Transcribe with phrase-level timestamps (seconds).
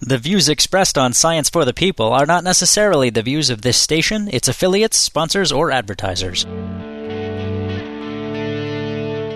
[0.00, 3.76] The views expressed on Science for the People are not necessarily the views of this
[3.76, 6.44] station, its affiliates, sponsors, or advertisers.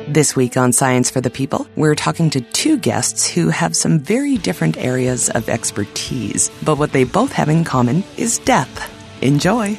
[0.09, 3.99] This week on Science for the People, we're talking to two guests who have some
[3.99, 8.89] very different areas of expertise, but what they both have in common is death.
[9.21, 9.77] Enjoy!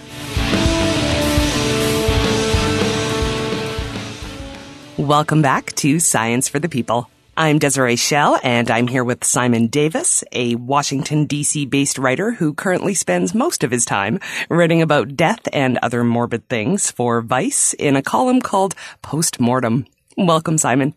[4.97, 7.09] Welcome back to Science for the People.
[7.35, 11.65] I'm Desiree Schell, and I'm here with Simon Davis, a Washington, D.C.
[11.65, 14.19] based writer who currently spends most of his time
[14.49, 19.87] writing about death and other morbid things for Vice in a column called Postmortem.
[20.15, 20.93] Welcome, Simon.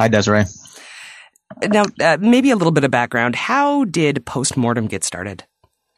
[0.00, 0.46] Hi, Desiree.
[1.62, 3.36] Now, uh, maybe a little bit of background.
[3.36, 5.44] How did Postmortem get started?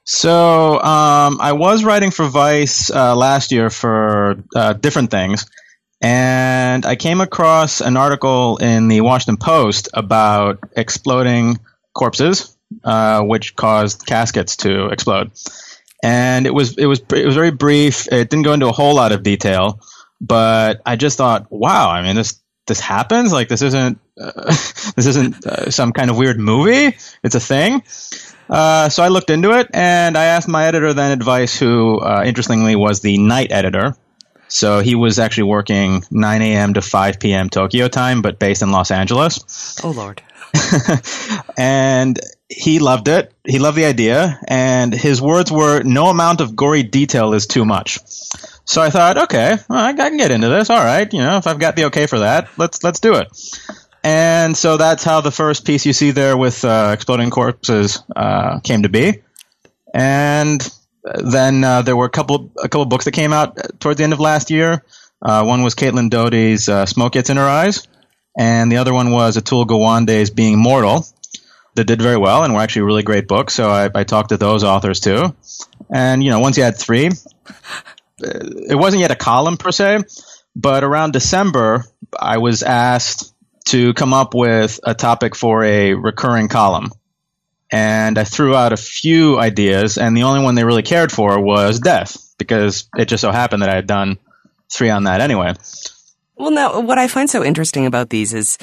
[0.05, 5.47] So, um, I was writing for Vice uh, last year for uh, different things.
[6.01, 11.59] And I came across an article in the Washington Post about exploding
[11.93, 15.33] corpses, uh, which caused caskets to explode.
[16.03, 18.11] And it was it was it was very brief.
[18.11, 19.81] It didn't go into a whole lot of detail,
[20.21, 21.91] but I just thought, wow.
[21.91, 23.33] I mean, this this happens.
[23.33, 24.33] Like this isn't uh,
[24.97, 26.97] this isn't uh, some kind of weird movie.
[27.23, 27.83] It's a thing.
[28.49, 32.25] Uh, so I looked into it, and I asked my editor then advice, who uh,
[32.25, 33.95] interestingly was the night editor
[34.51, 36.75] so he was actually working 9 a.m.
[36.75, 37.49] to 5 p.m.
[37.49, 39.77] Tokyo time, but based in Los Angeles.
[39.83, 40.23] Oh, Lord.
[41.57, 43.33] and he loved it.
[43.47, 44.41] He loved the idea.
[44.49, 48.01] And his words were no amount of gory detail is too much.
[48.65, 50.69] So I thought, okay, well, I can get into this.
[50.69, 51.11] All right.
[51.13, 53.29] You know, if I've got the okay for that, let's, let's do it.
[54.03, 58.59] And so that's how the first piece you see there with uh, exploding corpses uh,
[58.61, 59.23] came to be.
[59.95, 60.69] And
[61.03, 64.13] then uh, there were a couple a couple books that came out towards the end
[64.13, 64.85] of last year.
[65.23, 67.87] Uh, one was Caitlin Doughty's uh, "Smoke Gets in Her Eyes,"
[68.39, 71.07] and the other one was Atul Gawande's "Being Mortal."
[71.77, 73.55] That did very well and were actually really great books.
[73.55, 75.37] So I, I talked to those authors too.
[75.89, 77.11] And you know, once you had three,
[78.19, 80.01] it wasn't yet a column per se,
[80.57, 81.85] but around December,
[82.19, 83.33] I was asked
[83.69, 86.91] to come up with a topic for a recurring column
[87.71, 91.41] and I threw out a few ideas, and the only one they really cared for
[91.41, 94.19] was death, because it just so happened that I had done
[94.71, 95.55] three on that anyway.
[96.37, 98.59] Well, now, what I find so interesting about these is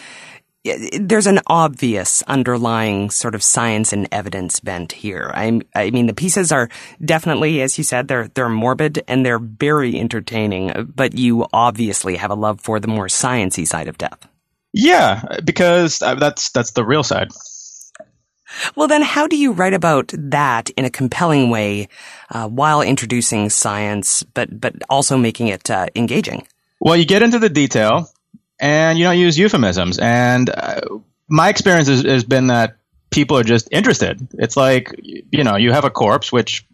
[1.00, 5.32] there's an obvious underlying sort of science and evidence bent here.
[5.34, 6.70] I, I mean, the pieces are
[7.04, 10.92] definitely, as you said, they're they're morbid and they're very entertaining.
[10.94, 14.28] But you obviously have a love for the more sciency side of death.
[14.74, 17.30] Yeah, because uh, that's that's the real side.
[18.76, 21.88] Well, then, how do you write about that in a compelling way
[22.30, 26.48] uh, while introducing science, but but also making it uh, engaging?
[26.80, 28.10] Well, you get into the detail,
[28.60, 30.00] and you don't use euphemisms.
[30.00, 30.82] And uh,
[31.28, 32.78] my experience has, has been that
[33.10, 34.28] people are just interested.
[34.34, 36.66] It's like you know, you have a corpse, which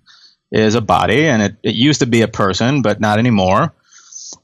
[0.52, 3.74] is a body, and it, it used to be a person, but not anymore.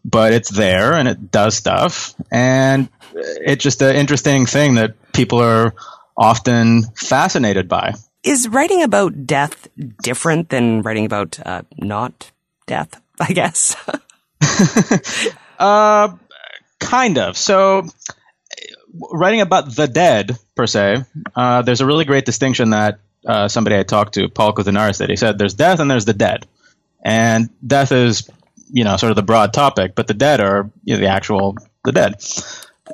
[0.05, 5.41] But it's there, and it does stuff, and it's just an interesting thing that people
[5.41, 5.73] are
[6.19, 7.95] often fascinated by.
[8.23, 9.69] Is writing about death
[10.03, 12.31] different than writing about uh, not
[12.67, 13.01] death?
[13.19, 13.75] I guess.
[15.59, 16.15] uh,
[16.79, 17.37] kind of.
[17.37, 17.87] So,
[19.11, 21.03] writing about the dead per se,
[21.35, 25.09] uh, there's a really great distinction that uh, somebody I talked to, Paul Koudounaris, said.
[25.09, 26.47] He said there's death and there's the dead,
[27.03, 28.29] and death is
[28.71, 31.57] you know sort of the broad topic, but the dead are you know, the actual
[31.83, 32.21] the dead.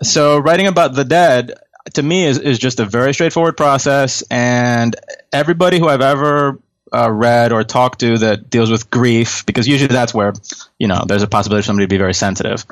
[0.04, 1.54] So, writing about the dead
[1.94, 4.96] to me is, is just a very straightforward process and
[5.32, 6.60] everybody who i've ever
[6.94, 10.34] uh, read or talked to that deals with grief because usually that's where
[10.80, 12.64] you know there's a possibility for somebody to be very sensitive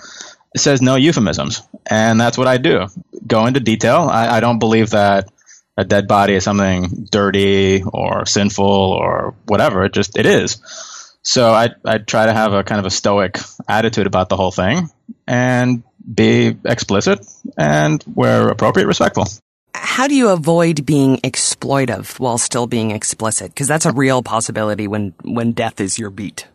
[0.54, 2.88] it says no euphemisms and that's what i do.
[3.26, 4.10] Go into detail.
[4.10, 5.32] I, I don't believe that
[5.78, 9.84] a dead body is something dirty or sinful or whatever.
[9.86, 10.62] It just it is.
[11.24, 14.52] So I, I try to have a kind of a stoic attitude about the whole
[14.52, 14.90] thing
[15.26, 17.26] and be explicit
[17.58, 19.26] and where appropriate, respectful.
[19.74, 23.50] How do you avoid being exploitive while still being explicit?
[23.50, 26.48] Because that's a real possibility when, when death is your beat.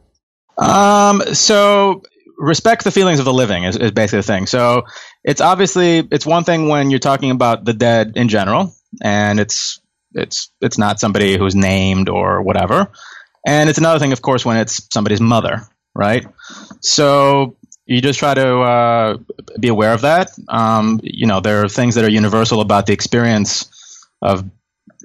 [0.56, 2.02] Um, so
[2.36, 4.46] respect the feelings of the living is, is basically the thing.
[4.46, 4.84] So
[5.24, 9.80] it's obviously, it's one thing when you're talking about the dead in general and it's,
[10.14, 12.90] it's, it's not somebody who's named or whatever.
[13.46, 15.62] And it's another thing, of course, when it's somebody's mother,
[15.94, 16.26] right?
[16.80, 17.56] So
[17.88, 19.16] you just try to uh,
[19.58, 20.30] be aware of that.
[20.46, 24.44] Um, you know, there are things that are universal about the experience of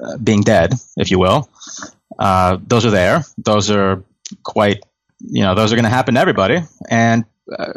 [0.03, 1.49] uh, being dead, if you will.
[2.19, 3.23] Uh, those are there.
[3.37, 4.03] Those are
[4.43, 4.83] quite,
[5.19, 6.59] you know, those are going to happen to everybody,
[6.89, 7.23] and
[7.57, 7.73] uh,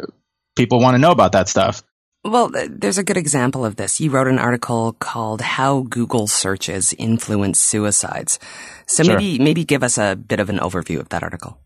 [0.55, 1.81] people want to know about that stuff.
[2.25, 4.01] Well, there's a good example of this.
[4.01, 8.39] You wrote an article called "How Google Searches Influence Suicides."
[8.87, 9.15] So Sure.
[9.15, 11.57] maybe maybe give us a bit of an overview of that article.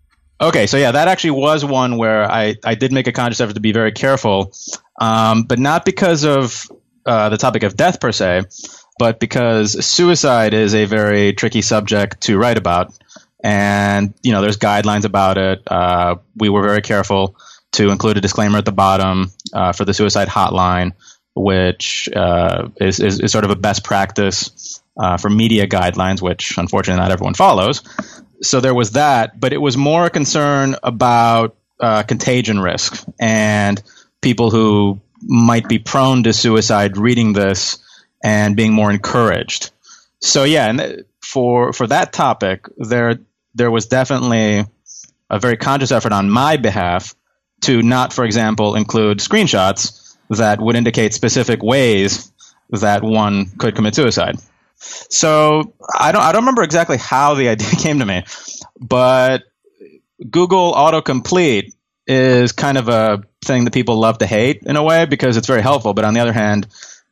[0.41, 3.53] Okay, so yeah, that actually was one where I, I did make a conscious effort
[3.53, 4.53] to be very careful,
[4.99, 6.67] um, but not because of
[7.05, 8.43] uh, the topic of death per se,
[8.97, 12.91] but because suicide is a very tricky subject to write about,
[13.43, 15.61] and you know there's guidelines about it.
[15.67, 17.35] Uh, we were very careful
[17.73, 20.93] to include a disclaimer at the bottom uh, for the suicide hotline,
[21.35, 26.57] which uh, is, is is sort of a best practice uh, for media guidelines, which
[26.57, 27.83] unfortunately not everyone follows
[28.41, 33.81] so there was that, but it was more a concern about uh, contagion risk and
[34.21, 37.77] people who might be prone to suicide reading this
[38.23, 39.71] and being more encouraged.
[40.19, 43.19] So yeah, and for for that topic, there
[43.53, 44.65] there was definitely
[45.29, 47.15] a very conscious effort on my behalf
[47.61, 52.31] to not, for example, include screenshots that would indicate specific ways
[52.69, 54.37] that one could commit suicide.
[55.09, 58.23] So I don't I don't remember exactly how the idea came to me,
[58.79, 59.43] but
[60.29, 61.73] Google autocomplete
[62.07, 65.47] is kind of a thing that people love to hate in a way because it's
[65.47, 65.93] very helpful.
[65.93, 66.67] But on the other hand,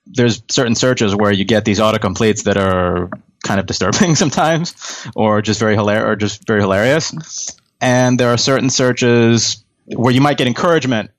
[0.06, 3.10] there's certain searches where you get these autocompletes that are
[3.44, 7.56] kind of disturbing sometimes, or just very hilarious, or just very hilarious.
[7.82, 11.12] And there are certain searches where you might get encouragement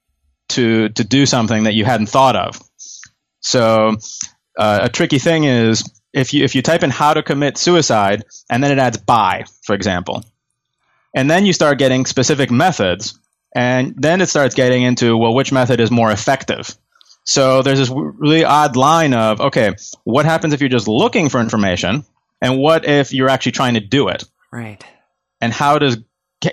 [0.50, 2.60] to to do something that you hadn't thought of.
[3.40, 3.96] So
[4.58, 8.24] uh, a tricky thing is if you if you type in how to commit suicide
[8.48, 10.24] and then it adds by, for example,
[11.14, 13.18] and then you start getting specific methods,
[13.54, 16.76] and then it starts getting into well, which method is more effective.
[17.24, 19.74] So there's this really odd line of okay,
[20.04, 22.04] what happens if you're just looking for information,
[22.40, 24.82] and what if you're actually trying to do it, Right.
[25.40, 25.98] and how does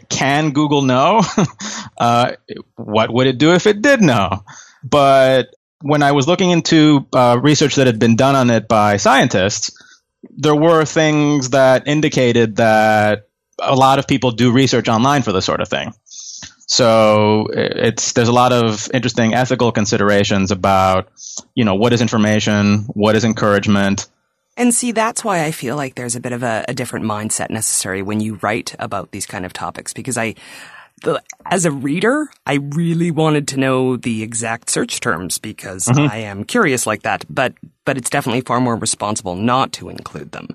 [0.09, 1.21] can Google know?
[1.98, 2.33] uh,
[2.75, 4.44] what would it do if it did know?
[4.83, 8.97] But when I was looking into uh, research that had been done on it by
[8.97, 9.71] scientists,
[10.29, 13.27] there were things that indicated that
[13.59, 15.94] a lot of people do research online for this sort of thing.
[16.69, 21.07] So it's there's a lot of interesting ethical considerations about
[21.56, 24.07] you know what is information, what is encouragement.
[24.57, 27.51] And see, that's why I feel like there's a bit of a, a different mindset
[27.51, 30.33] necessary when you write about these kind of topics because I,
[31.03, 36.17] the, as a reader, I really wanted to know the exact search terms because I
[36.17, 37.53] am curious like that, but,
[37.85, 40.47] but it's definitely far more responsible not to include them.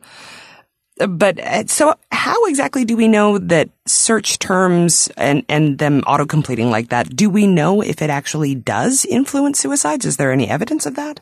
[1.00, 6.00] Uh, But uh, so how exactly do we know that search terms and, and them
[6.06, 10.04] auto completing like that, do we know if it actually does influence suicides?
[10.04, 11.20] Is there any evidence of that?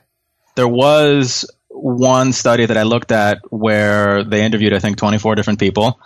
[0.56, 5.58] there was one study that I looked at where they interviewed, I think, 24 different
[5.60, 5.98] people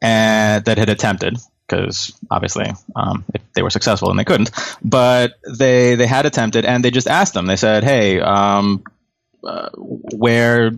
[0.00, 1.36] and that had attempted
[1.68, 4.50] because obviously um, if they were successful and they couldn't,
[4.82, 7.46] but they they had attempted and they just asked them.
[7.46, 8.82] They said, "Hey, um,
[9.44, 10.72] uh, where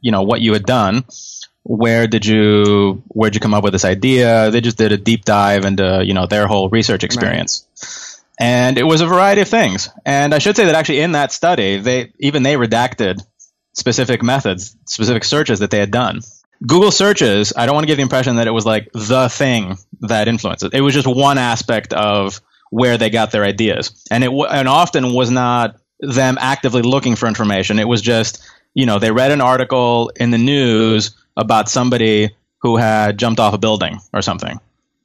[0.00, 1.04] you know what you had done."
[1.68, 4.52] Where did you where did you come up with this idea?
[4.52, 7.66] They just did a deep dive into you know their whole research experience
[8.38, 9.88] and it was a variety of things.
[10.04, 13.20] And I should say that actually in that study, they even they redacted
[13.72, 16.20] specific methods, specific searches that they had done.
[16.64, 19.76] Google searches, I don't want to give the impression that it was like the thing
[20.00, 20.74] that influenced it.
[20.74, 24.68] It was just one aspect of where they got their ideas, and it w- and
[24.68, 27.78] often was not them actively looking for information.
[27.78, 28.42] It was just
[28.74, 32.30] you know they read an article in the news about somebody
[32.62, 34.58] who had jumped off a building or something,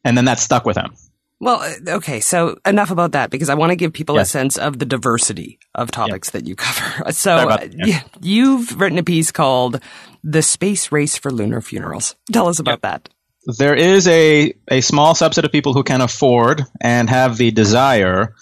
[0.04, 0.94] and then that stuck with them.
[1.42, 4.58] Well, uh, okay, so enough about that because I want to give people a sense
[4.58, 7.12] of the diversity of topics that you cover.
[7.14, 8.04] So, uh, yeah.
[8.22, 9.82] you've written a piece called
[10.24, 12.16] The Space Race for Lunar Funerals.
[12.32, 13.10] Tell us about that.
[13.58, 18.36] there is a, a small subset of people who can afford and have the desire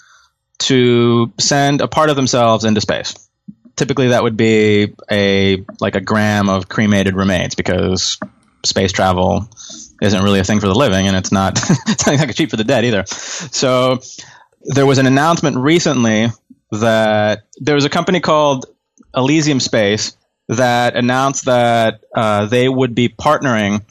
[0.60, 3.14] to send a part of themselves into space.
[3.76, 8.18] Typically, that would be a like a gram of cremated remains because
[8.62, 9.48] space travel
[10.02, 11.58] isn't really a thing for the living, and it's not
[11.88, 13.04] it's not cheap for the dead either.
[13.06, 14.00] So,
[14.62, 16.28] there was an announcement recently
[16.72, 18.66] that there was a company called
[19.16, 20.14] Elysium Space
[20.50, 23.84] that announced that uh, they would be partnering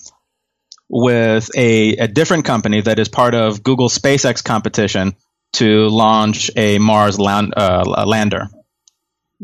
[0.90, 5.16] with a, a different company that is part of Google SpaceX competition
[5.54, 8.50] to launch a Mars land, uh, lander,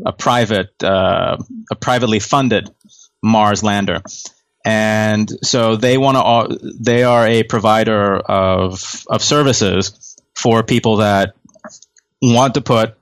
[0.04, 1.38] a private, uh,
[1.70, 2.68] a privately funded
[3.22, 4.02] Mars lander.
[4.64, 6.16] And so they want
[6.50, 6.58] to.
[6.80, 11.34] They are a provider of of services for people that
[12.20, 12.96] want to put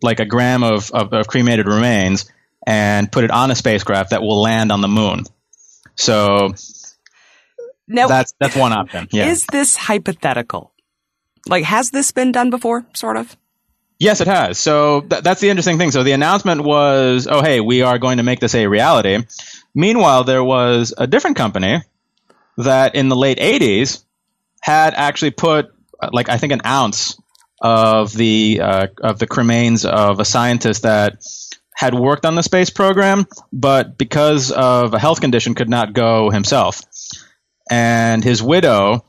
[0.00, 2.30] like a gram of, of, of cremated remains
[2.68, 5.24] and put it on a spacecraft that will land on the moon.
[5.96, 6.52] So
[7.88, 9.08] Now, that's that's one option.
[9.10, 9.28] Yeah.
[9.28, 10.74] is this hypothetical?
[11.48, 13.34] Like, has this been done before, sort of?
[13.98, 14.58] Yes, it has.
[14.58, 15.92] So th- that's the interesting thing.
[15.92, 19.24] So the announcement was, oh, hey, we are going to make this a reality.
[19.74, 21.80] Meanwhile, there was a different company
[22.58, 24.04] that in the late 80s
[24.60, 27.18] had actually put, uh, like, I think an ounce
[27.60, 31.24] of the uh, of the cremains of a scientist that
[31.78, 36.28] had worked on the space program, but because of a health condition, could not go
[36.28, 36.80] himself.
[37.70, 39.04] And his widow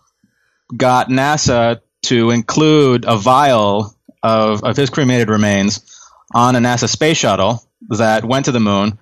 [0.77, 5.99] got NASA to include a vial of, of his cremated remains
[6.31, 8.99] on a NASA space shuttle that went to the moon.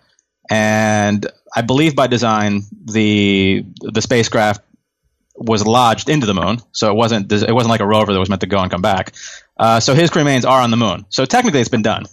[0.50, 4.62] And I believe by design, the the spacecraft
[5.36, 8.30] was lodged into the moon, so it wasn't it wasn't like a rover that was
[8.30, 9.14] meant to go and come back.
[9.60, 11.06] Uh, so his remains are on the moon.
[11.10, 12.06] So technically, it's been done.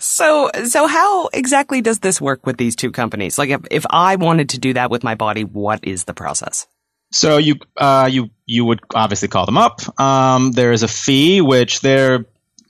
[0.00, 3.38] So, so how exactly does this work with these two companies?
[3.38, 6.66] Like, if, if I wanted to do that with my body, what is the process?
[7.12, 9.80] So you uh, you you would obviously call them up.
[10.00, 12.26] Um, there is a fee, which they're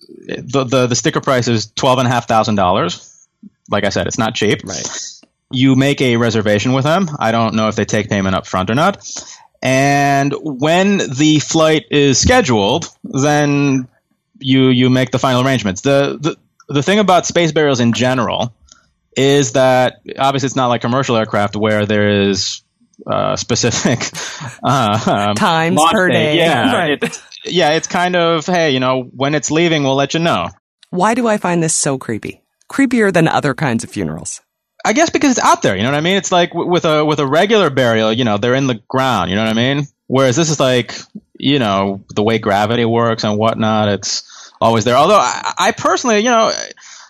[0.09, 3.27] the, the, the sticker price is twelve and a half thousand dollars.
[3.71, 4.63] Like I said, it's not cheap.
[4.65, 4.87] Right.
[5.51, 7.09] You make a reservation with them.
[7.19, 9.09] I don't know if they take payment up front or not.
[9.63, 13.89] And when the flight is scheduled, then
[14.39, 15.81] you you make the final arrangements.
[15.81, 16.37] The the
[16.69, 18.55] the thing about space burials in general
[19.17, 22.63] is that obviously it's not like commercial aircraft where there is
[23.07, 23.99] uh, specific
[24.63, 26.37] uh, um, times per day.
[26.37, 27.03] Yeah, right.
[27.03, 30.49] It, yeah, it's kind of hey, you know, when it's leaving, we'll let you know.
[30.91, 32.43] Why do I find this so creepy?
[32.71, 34.41] Creepier than other kinds of funerals.
[34.85, 35.77] I guess because it's out there.
[35.77, 36.17] You know what I mean?
[36.17, 38.13] It's like w- with a with a regular burial.
[38.13, 39.31] You know, they're in the ground.
[39.31, 39.87] You know what I mean?
[40.07, 40.95] Whereas this is like,
[41.39, 43.89] you know, the way gravity works and whatnot.
[43.89, 44.23] It's
[44.61, 44.97] always there.
[44.97, 46.53] Although I, I personally, you know,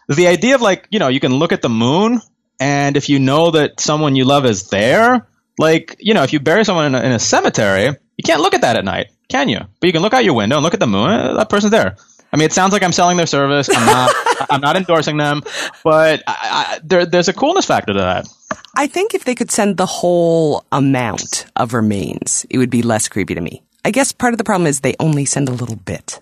[0.09, 2.21] the idea of like, you know, you can look at the moon,
[2.61, 5.27] and if you know that someone you love is there,
[5.59, 7.87] like, you know, if you bury someone in a, in a cemetery,
[8.17, 9.59] you can't look at that at night, can you?
[9.59, 11.11] But you can look out your window and look at the moon.
[11.11, 11.97] uh, That person's there.
[12.33, 13.69] I mean, it sounds like I'm selling their service.
[13.71, 14.13] I'm not.
[14.51, 15.43] I'm not endorsing them,
[15.83, 16.37] but I,
[16.77, 18.29] I, there, there's a coolness factor to that.
[18.77, 23.09] I think if they could send the whole amount of remains, it would be less
[23.09, 23.63] creepy to me.
[23.85, 26.21] I guess part of the problem is they only send a little bit.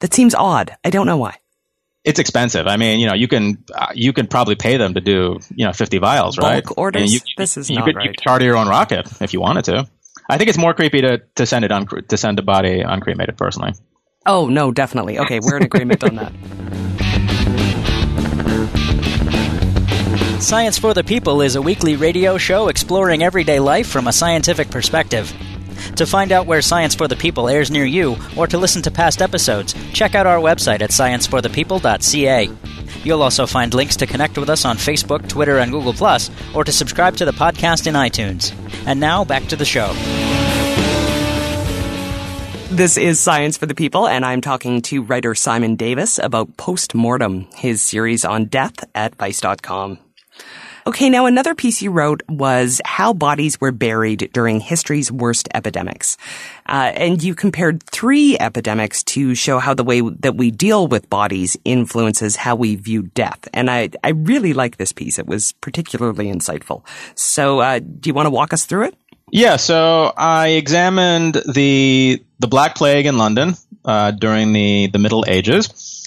[0.00, 0.76] That seems odd.
[0.84, 1.36] I don't know why.
[2.04, 2.66] It's expensive.
[2.66, 5.66] I mean, you know, you can uh, you can probably pay them to do you
[5.66, 6.64] know 50 vials, right?
[6.64, 7.02] Bulk orders?
[7.02, 8.04] I mean, you, This is you not could, right.
[8.04, 9.88] You could charter your own rocket if you wanted to.
[10.30, 13.36] I think it's more creepy to, to send it on to send a body uncremated.
[13.36, 13.72] Personally,
[14.26, 15.18] Oh, no, definitely.
[15.18, 16.32] Okay, we're in agreement on that.
[20.42, 24.70] Science for the People is a weekly radio show exploring everyday life from a scientific
[24.70, 25.32] perspective.
[25.96, 28.90] To find out where Science for the People airs near you, or to listen to
[28.90, 32.50] past episodes, check out our website at scienceforthepeople.ca.
[33.04, 35.94] You'll also find links to connect with us on Facebook, Twitter, and Google,
[36.54, 38.52] or to subscribe to the podcast in iTunes.
[38.86, 39.92] And now, back to the show.
[42.70, 47.48] This is Science for the People, and I'm talking to writer Simon Davis about Postmortem,
[47.54, 49.98] his series on death at Vice.com.
[50.88, 56.16] Okay, now another piece you wrote was how bodies were buried during history's worst epidemics.
[56.66, 61.10] Uh, and you compared three epidemics to show how the way that we deal with
[61.10, 63.38] bodies influences how we view death.
[63.52, 65.18] And I, I really like this piece.
[65.18, 66.86] It was particularly insightful.
[67.14, 68.94] So, uh, do you want to walk us through it?
[69.30, 69.56] yeah.
[69.56, 76.06] So I examined the the Black Plague in London uh, during the the Middle Ages.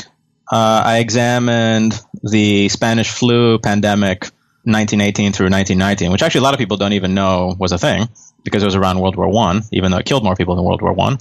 [0.51, 4.31] Uh, I examined the Spanish flu pandemic
[4.63, 8.07] 1918 through 1919, which actually a lot of people don't even know was a thing
[8.43, 10.81] because it was around World War One, even though it killed more people than World
[10.81, 11.17] War One,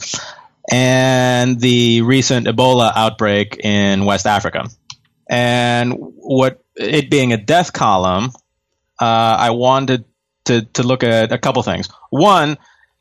[0.71, 4.69] and the recent Ebola outbreak in West Africa.
[5.29, 8.31] And what it being a death column,
[9.01, 10.05] uh, I wanted
[10.45, 11.89] to to look at a couple things.
[12.11, 12.59] One,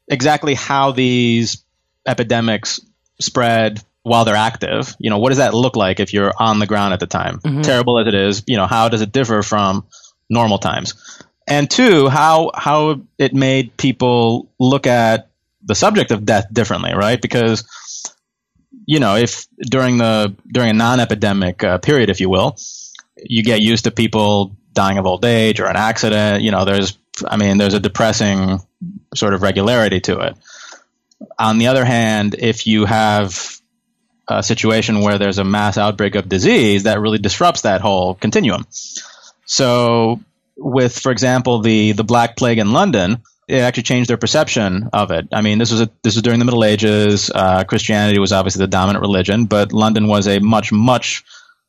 [0.07, 1.63] exactly how these
[2.07, 2.79] epidemics
[3.19, 4.95] spread while they're active.
[4.99, 7.39] You know, what does that look like if you're on the ground at the time?
[7.63, 9.85] Terrible as it is, you know, how does it differ from
[10.29, 10.93] normal times?
[11.47, 15.29] And two, how how it made people look at
[15.63, 17.19] the subject of death differently, right?
[17.21, 17.63] Because
[18.85, 22.57] you know, if during the during a non-epidemic uh, period, if you will,
[23.17, 26.43] you get used to people dying of old age or an accident.
[26.43, 28.59] You know, there's I mean, there's a depressing
[29.15, 30.37] sort of regularity to it.
[31.37, 33.59] On the other hand, if you have
[34.27, 38.65] a situation where there's a mass outbreak of disease, that really disrupts that whole continuum.
[39.49, 40.19] So,
[40.55, 45.09] with, for example, the the Black Plague in London, it actually changed their perception of
[45.09, 45.27] it.
[45.31, 47.31] I mean, this was a, this was during the Middle Ages.
[47.33, 51.23] Uh, Christianity was obviously the dominant religion, but London was a much much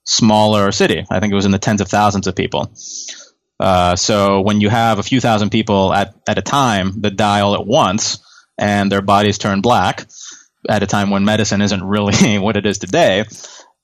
[0.04, 1.06] smaller city.
[1.10, 2.70] I think it was in the tens of thousands of people.
[3.58, 7.40] Uh, so when you have a few thousand people at, at a time that die
[7.40, 8.18] all at once
[8.58, 10.06] and their bodies turn black
[10.68, 13.24] at a time when medicine isn't really what it is today,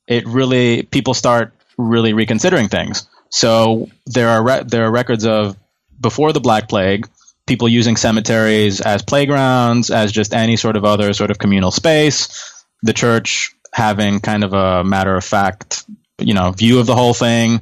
[0.06, 3.08] it really people start really reconsidering things.
[3.36, 5.58] So there are re- there are records of
[6.00, 7.06] before the Black Plague,
[7.46, 12.64] people using cemeteries as playgrounds, as just any sort of other sort of communal space.
[12.82, 15.84] The church having kind of a matter of fact,
[16.18, 17.60] you know, view of the whole thing.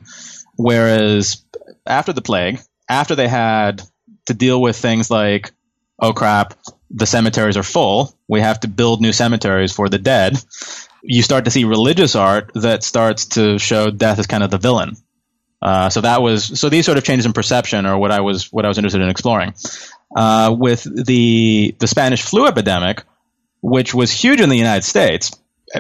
[0.54, 1.42] Whereas
[1.84, 3.82] after the plague, after they had
[4.26, 5.50] to deal with things like,
[5.98, 6.54] oh crap,
[6.88, 8.14] the cemeteries are full.
[8.28, 10.38] We have to build new cemeteries for the dead.
[11.02, 14.58] You start to see religious art that starts to show death as kind of the
[14.58, 14.96] villain.
[15.64, 18.52] Uh, so that was so these sort of changes in perception are what I was
[18.52, 19.54] what I was interested in exploring.
[20.14, 23.02] Uh, with the the Spanish flu epidemic,
[23.62, 25.30] which was huge in the United States,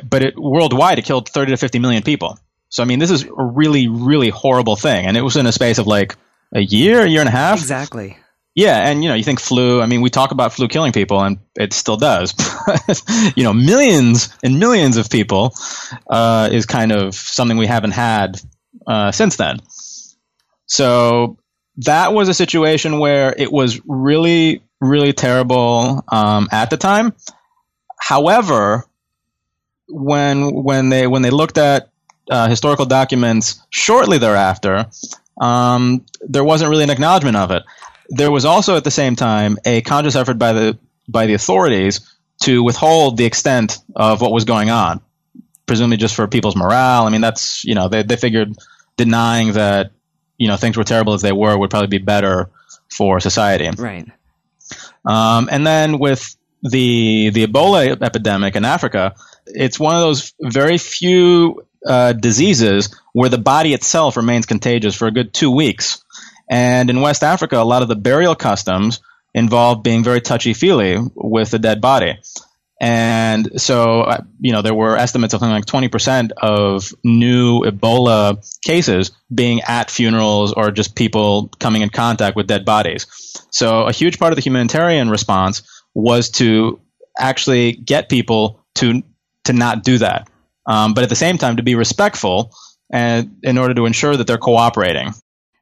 [0.08, 2.38] but it, worldwide it killed 30 to 50 million people.
[2.70, 5.52] So I mean, this is a really really horrible thing, and it was in a
[5.52, 6.16] space of like
[6.54, 7.58] a year, a year and a half.
[7.58, 8.16] Exactly.
[8.54, 9.82] Yeah, and you know, you think flu.
[9.82, 12.34] I mean, we talk about flu killing people, and it still does.
[13.36, 15.52] you know, millions and millions of people
[16.08, 18.40] uh, is kind of something we haven't had
[18.86, 19.58] uh, since then.
[20.66, 21.38] So
[21.78, 27.12] that was a situation where it was really, really terrible um, at the time.
[27.98, 28.84] However,
[29.88, 31.90] when when they when they looked at
[32.30, 34.86] uh, historical documents shortly thereafter,
[35.40, 37.62] um, there wasn't really an acknowledgement of it.
[38.08, 42.10] There was also at the same time a conscious effort by the by the authorities
[42.42, 45.00] to withhold the extent of what was going on,
[45.66, 47.06] presumably just for people's morale.
[47.06, 48.54] I mean, that's you know they they figured
[48.96, 49.92] denying that
[50.38, 52.50] you know things were terrible as they were would probably be better
[52.88, 53.68] for society.
[53.76, 54.06] Right.
[55.04, 59.14] Um, and then with the the Ebola epidemic in Africa,
[59.46, 65.06] it's one of those very few uh, diseases where the body itself remains contagious for
[65.06, 66.02] a good two weeks.
[66.48, 69.00] And in West Africa, a lot of the burial customs
[69.34, 72.18] involve being very touchy feely with the dead body.
[72.80, 78.44] And so, uh, you know, there were estimates of something like 20% of new Ebola
[78.62, 83.06] cases being at funerals or just people coming in contact with dead bodies.
[83.50, 85.62] So, a huge part of the humanitarian response
[85.94, 86.80] was to
[87.18, 89.02] actually get people to
[89.44, 90.28] to not do that,
[90.66, 92.52] um, but at the same time to be respectful
[92.90, 95.12] and in order to ensure that they're cooperating.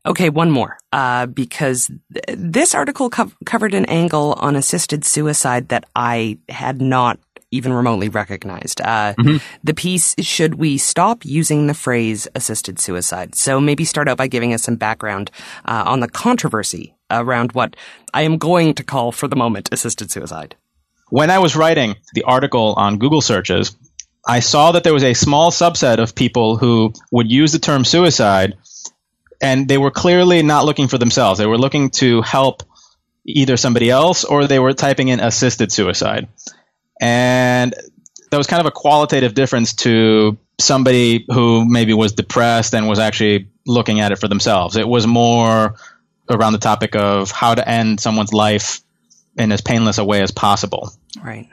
[0.05, 5.69] Okay, one more, uh, because th- this article co- covered an angle on assisted suicide
[5.69, 7.21] that I had not
[7.53, 8.81] even remotely recognized.
[8.81, 9.37] Uh, mm-hmm.
[9.63, 13.37] The piece, should we stop using the phrase assisted suicide?
[13.37, 15.31] So maybe start out by giving us some background
[15.67, 17.77] uh, on the controversy around what
[18.13, 20.57] I am going to call for the moment assisted suicide.
[21.11, 23.77] When I was writing the article on Google searches,
[24.27, 27.85] I saw that there was a small subset of people who would use the term
[27.85, 28.55] suicide
[29.43, 31.39] and they were clearly not looking for themselves.
[31.39, 32.63] They were looking to help
[33.27, 36.29] either somebody else or they were typing in assisted suicide.
[37.01, 37.75] And
[38.31, 43.01] that was kind of a qualitative difference to somebody who maybe was depressed and was
[43.01, 44.77] actually looking at it for themselves.
[44.77, 45.75] It was more
[46.31, 48.81] around the topic of how to end someone's life
[49.37, 50.93] in as painless a way as possible.
[51.23, 51.49] Right.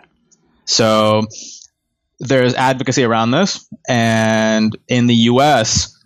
[0.65, 1.23] So
[2.19, 3.67] there's advocacy around this.
[3.87, 5.97] And in the US,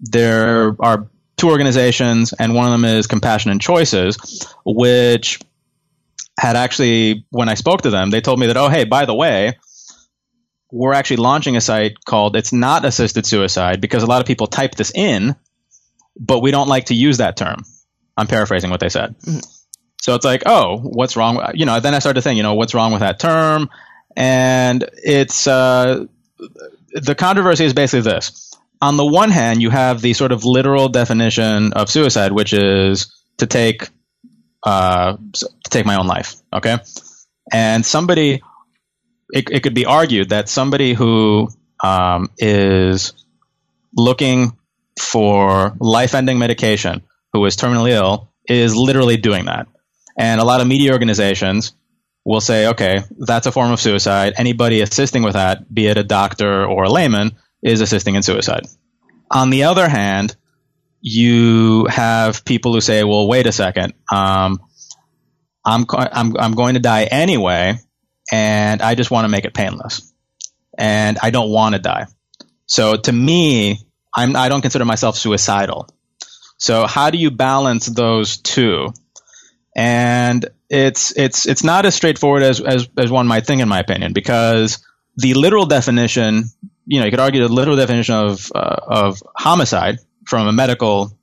[0.00, 5.40] there are two organizations, and one of them is Compassion and Choices, which
[6.38, 9.14] had actually, when I spoke to them, they told me that, oh, hey, by the
[9.14, 9.58] way,
[10.70, 14.46] we're actually launching a site called It's Not Assisted Suicide because a lot of people
[14.46, 15.36] type this in,
[16.18, 17.62] but we don't like to use that term.
[18.16, 19.18] I'm paraphrasing what they said.
[19.20, 19.40] Mm-hmm.
[20.00, 21.50] So it's like, oh, what's wrong?
[21.54, 23.70] You know, then I started to think, you know, what's wrong with that term?
[24.16, 26.04] And it's uh,
[26.92, 28.45] the controversy is basically this
[28.80, 33.12] on the one hand, you have the sort of literal definition of suicide, which is
[33.38, 33.88] to take
[34.62, 36.36] uh, to take my own life.
[36.52, 36.78] Okay,
[37.52, 38.42] and somebody
[39.30, 41.48] it, it could be argued that somebody who
[41.82, 43.12] um, is
[43.96, 44.56] looking
[44.98, 49.66] for life-ending medication, who is terminally ill, is literally doing that.
[50.18, 51.72] And a lot of media organizations
[52.24, 54.34] will say, okay, that's a form of suicide.
[54.36, 58.66] Anybody assisting with that, be it a doctor or a layman, is assisting in suicide.
[59.30, 60.36] On the other hand,
[61.00, 64.60] you have people who say, "Well, wait a second, um,
[65.64, 67.78] I'm I'm I'm going to die anyway,
[68.32, 70.12] and I just want to make it painless,
[70.76, 72.06] and I don't want to die."
[72.66, 73.80] So to me,
[74.14, 75.88] I'm I don't consider myself suicidal.
[76.58, 78.92] So how do you balance those two?
[79.76, 83.78] And it's it's it's not as straightforward as, as as one might think, in my
[83.78, 84.78] opinion, because
[85.16, 86.44] the literal definition
[86.86, 91.16] you know, you could argue the literal definition of uh, of homicide from a medical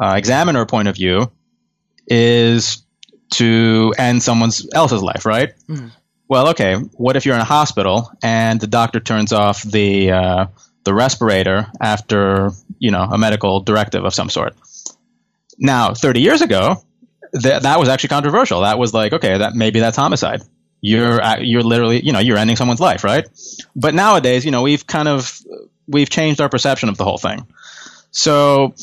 [0.00, 1.30] uh, examiner point of view
[2.06, 2.84] is
[3.34, 5.54] to end someone else's life, right?
[5.68, 5.88] Mm-hmm.
[6.28, 6.74] Well, okay.
[6.74, 10.46] What if you're in a hospital and the doctor turns off the uh,
[10.84, 14.56] the respirator after, you know, a medical directive of some sort.
[15.58, 16.82] Now, 30 years ago,
[17.40, 18.62] th- that was actually controversial.
[18.62, 20.42] That was like, okay, that maybe that's homicide.
[20.82, 23.24] You're you're literally, you know, you're ending someone's life, right?
[23.74, 25.40] But nowadays, you know, we've kind of
[25.86, 27.46] we've changed our perception of the whole thing.
[28.10, 28.74] So,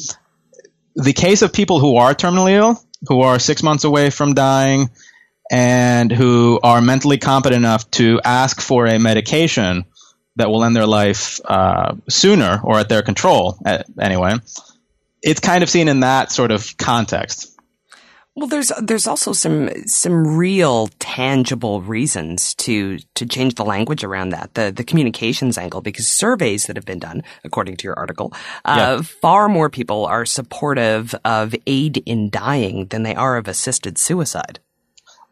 [0.95, 4.89] the case of people who are terminally ill, who are six months away from dying,
[5.51, 9.85] and who are mentally competent enough to ask for a medication
[10.35, 13.59] that will end their life uh, sooner or at their control,
[13.99, 14.35] anyway,
[15.21, 17.58] it's kind of seen in that sort of context.
[18.35, 24.29] Well, there's there's also some some real tangible reasons to to change the language around
[24.29, 28.31] that the the communications angle because surveys that have been done according to your article,
[28.63, 29.01] uh, yeah.
[29.01, 34.59] far more people are supportive of aid in dying than they are of assisted suicide.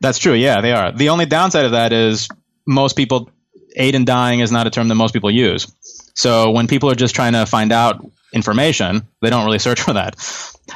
[0.02, 0.34] That's true.
[0.34, 0.92] Yeah, they are.
[0.92, 2.28] The only downside of that is
[2.66, 3.32] most people
[3.76, 5.72] aid in dying is not a term that most people use.
[6.16, 9.94] So when people are just trying to find out information, they don't really search for
[9.94, 10.16] that.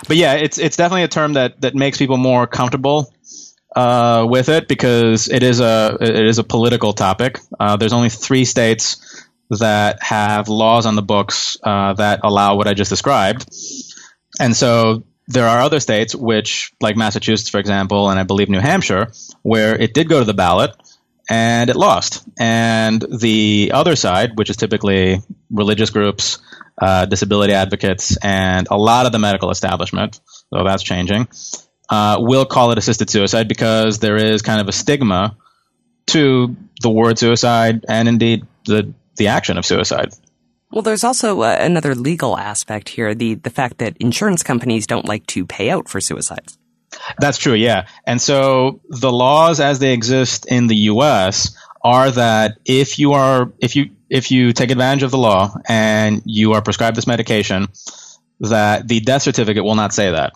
[0.07, 3.13] But yeah, it's it's definitely a term that that makes people more comfortable
[3.75, 7.39] uh, with it because it is a it is a political topic.
[7.59, 9.25] Uh, there's only three states
[9.59, 13.49] that have laws on the books uh, that allow what I just described,
[14.39, 18.59] and so there are other states which, like Massachusetts, for example, and I believe New
[18.59, 19.11] Hampshire,
[19.43, 20.75] where it did go to the ballot
[21.31, 22.27] and it lost.
[22.37, 26.39] And the other side, which is typically religious groups,
[26.79, 30.19] uh, disability advocates, and a lot of the medical establishment,
[30.51, 31.29] though that's changing,
[31.89, 35.37] uh, will call it assisted suicide because there is kind of a stigma
[36.07, 40.09] to the word suicide and indeed the the action of suicide.
[40.71, 45.07] Well, there's also uh, another legal aspect here the the fact that insurance companies don't
[45.07, 46.57] like to pay out for suicides.
[47.19, 47.87] That's true, yeah.
[48.05, 53.51] And so the laws as they exist in the US are that if you are
[53.59, 57.67] if you if you take advantage of the law and you are prescribed this medication,
[58.41, 60.33] that the death certificate will not say that.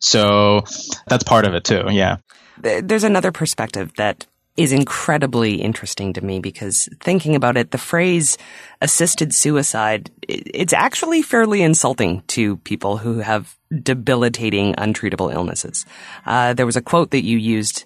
[0.00, 0.62] So
[1.06, 2.18] that's part of it too, yeah.
[2.60, 4.26] There's another perspective that
[4.58, 8.36] is incredibly interesting to me because thinking about it, the phrase
[8.82, 15.86] assisted suicide, it's actually fairly insulting to people who have debilitating, untreatable illnesses.
[16.26, 17.84] Uh, there was a quote that you used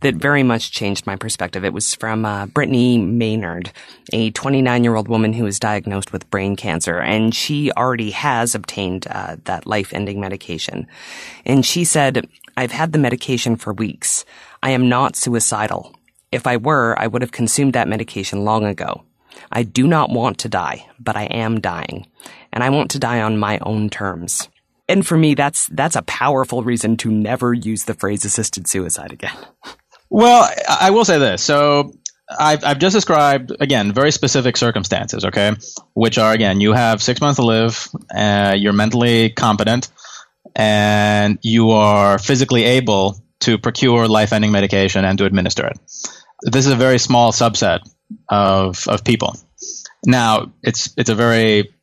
[0.00, 1.64] that very much changed my perspective.
[1.64, 3.72] It was from uh, Brittany Maynard,
[4.12, 8.54] a 29 year old woman who was diagnosed with brain cancer, and she already has
[8.54, 10.86] obtained uh, that life ending medication.
[11.46, 12.28] And she said,
[12.58, 14.26] I've had the medication for weeks.
[14.62, 15.94] I am not suicidal.
[16.32, 19.02] If I were, I would have consumed that medication long ago.
[19.50, 22.06] I do not want to die, but I am dying.
[22.52, 24.48] And I want to die on my own terms.
[24.88, 29.12] And for me, that's, that's a powerful reason to never use the phrase assisted suicide
[29.12, 29.36] again.
[30.08, 31.42] Well, I will say this.
[31.42, 31.94] So
[32.38, 35.52] I've, I've just described, again, very specific circumstances, okay?
[35.94, 39.88] Which are, again, you have six months to live, uh, you're mentally competent,
[40.54, 45.78] and you are physically able to procure life ending medication and to administer it
[46.42, 47.80] this is a very small subset
[48.28, 49.36] of of people.
[50.04, 51.74] Now, it's it's a very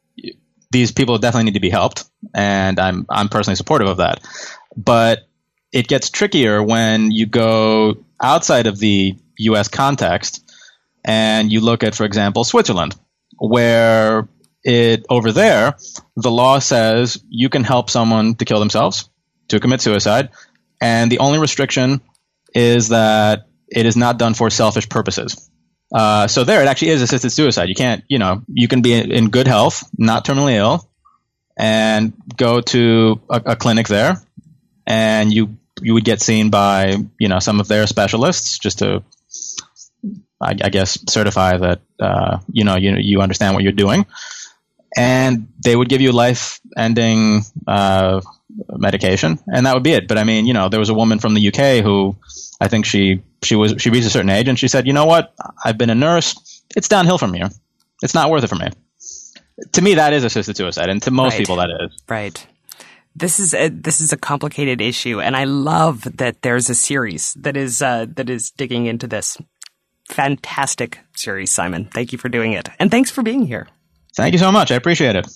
[0.71, 4.19] these people definitely need to be helped, and I'm I'm personally supportive of that.
[4.75, 5.27] But
[5.71, 9.67] it gets trickier when you go outside of the U.S.
[9.67, 10.43] context
[11.05, 12.95] and you look at, for example, Switzerland,
[13.37, 14.27] where
[14.63, 15.77] it over there
[16.15, 19.09] the law says you can help someone to kill themselves,
[19.49, 20.29] to commit suicide,
[20.81, 22.01] and the only restriction
[22.53, 25.49] is that it is not done for selfish purposes.
[25.93, 27.69] Uh, so there, it actually is assisted suicide.
[27.69, 30.89] You can't, you know, you can be in good health, not terminally ill,
[31.57, 34.21] and go to a, a clinic there,
[34.85, 39.03] and you you would get seen by you know some of their specialists just to,
[40.41, 44.05] I, I guess, certify that uh, you know you you understand what you're doing,
[44.95, 48.19] and they would give you life-ending uh,
[48.69, 50.09] medication, and that would be it.
[50.09, 52.17] But I mean, you know, there was a woman from the UK who
[52.59, 55.05] I think she she was she reached a certain age and she said, you know
[55.05, 56.61] what, I've been a nurse.
[56.75, 57.49] It's downhill from here.
[58.01, 58.69] It's not worth it for me.
[59.73, 61.39] To me, that is assisted suicide, and to most right.
[61.39, 62.45] people, that is right.
[63.15, 67.33] This is a, this is a complicated issue, and I love that there's a series
[67.33, 69.37] that is uh, that is digging into this.
[70.09, 71.85] Fantastic series, Simon.
[71.85, 73.67] Thank you for doing it, and thanks for being here.
[74.15, 74.71] Thank you so much.
[74.71, 75.27] I appreciate it.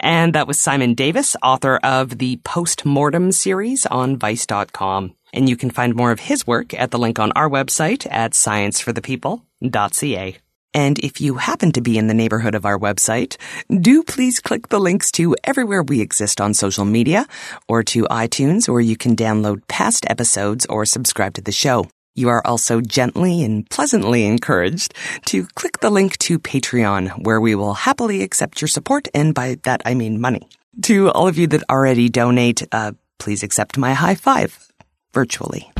[0.00, 5.14] And that was Simon Davis, author of the Postmortem series on Vice.com.
[5.32, 8.32] And you can find more of his work at the link on our website at
[8.32, 10.36] scienceforthepeople.ca.
[10.76, 13.36] And if you happen to be in the neighborhood of our website,
[13.70, 17.28] do please click the links to everywhere we exist on social media
[17.68, 21.86] or to iTunes where you can download past episodes or subscribe to the show.
[22.16, 24.94] You are also gently and pleasantly encouraged
[25.26, 29.56] to click the link to Patreon, where we will happily accept your support, and by
[29.64, 30.48] that I mean money.
[30.82, 34.70] To all of you that already donate, uh, please accept my high five
[35.12, 35.72] virtually.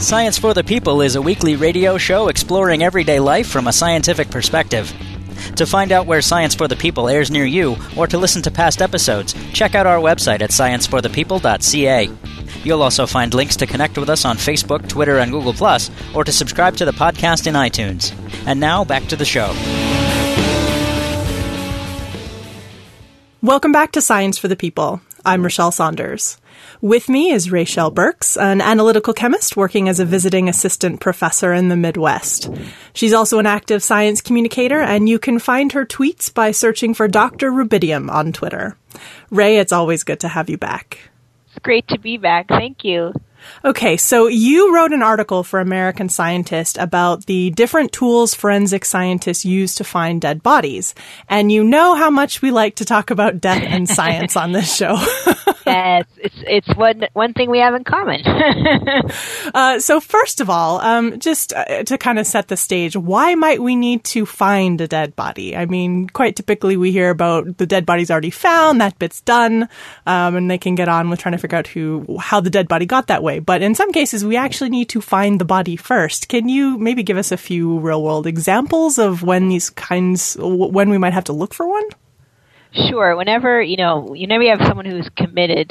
[0.00, 4.30] Science for the People is a weekly radio show exploring everyday life from a scientific
[4.30, 4.92] perspective.
[5.56, 8.50] To find out where Science for the People airs near you, or to listen to
[8.50, 12.10] past episodes, check out our website at scienceforthepeople.ca.
[12.64, 15.54] You'll also find links to connect with us on Facebook, Twitter, and Google,
[16.14, 18.12] or to subscribe to the podcast in iTunes.
[18.46, 19.52] And now, back to the show.
[23.42, 25.02] Welcome back to Science for the People.
[25.24, 26.38] I'm Rachelle Saunders.
[26.84, 31.70] With me is Raychelle Burks, an analytical chemist working as a visiting assistant professor in
[31.70, 32.50] the Midwest.
[32.92, 37.08] She's also an active science communicator, and you can find her tweets by searching for
[37.08, 37.50] Dr.
[37.50, 38.76] Rubidium on Twitter.
[39.30, 40.98] Ray, it's always good to have you back.
[41.46, 42.48] It's great to be back.
[42.48, 43.14] Thank you.
[43.64, 49.46] Okay, so you wrote an article for American Scientist about the different tools forensic scientists
[49.46, 50.94] use to find dead bodies.
[51.30, 54.76] And you know how much we like to talk about death and science on this
[54.76, 54.98] show.
[55.66, 58.20] yes, it's it's one one thing we have in common.
[59.54, 63.34] uh, so first of all, um, just uh, to kind of set the stage, why
[63.34, 65.56] might we need to find a dead body?
[65.56, 69.68] I mean, quite typically we hear about the dead body's already found, that bit's done,
[70.06, 72.68] um, and they can get on with trying to figure out who how the dead
[72.68, 73.38] body got that way.
[73.38, 76.28] But in some cases, we actually need to find the body first.
[76.28, 80.90] Can you maybe give us a few real world examples of when these kinds, when
[80.90, 81.84] we might have to look for one?
[82.74, 83.16] Sure.
[83.16, 85.70] Whenever, you know, whenever you have someone who's committed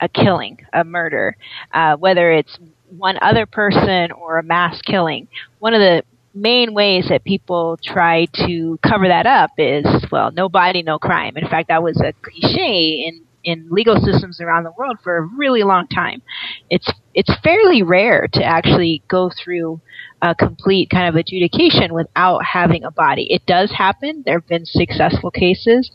[0.00, 1.36] a killing, a murder,
[1.72, 2.58] uh, whether it's
[2.90, 6.02] one other person or a mass killing, one of the
[6.34, 11.36] main ways that people try to cover that up is, well, no body, no crime.
[11.36, 15.22] In fact, that was a cliche in in legal systems around the world for a
[15.38, 16.20] really long time.
[16.68, 19.80] It's it's fairly rare to actually go through
[20.22, 23.26] a complete kind of adjudication without having a body.
[23.30, 24.22] It does happen.
[24.24, 25.90] There have been successful cases,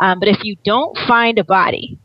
[0.00, 1.98] um, but if you don't find a body,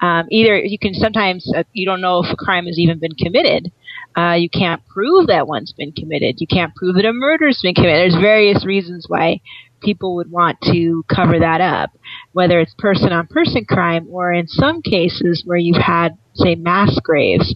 [0.00, 3.14] um, either you can sometimes uh, you don't know if a crime has even been
[3.14, 3.72] committed.
[4.16, 6.40] Uh, you can't prove that one's been committed.
[6.40, 8.12] You can't prove that a murder's been committed.
[8.12, 9.40] There's various reasons why
[9.82, 11.90] people would want to cover that up,
[12.32, 16.98] whether it's person on person crime or in some cases where you've had, say, mass
[17.02, 17.54] graves.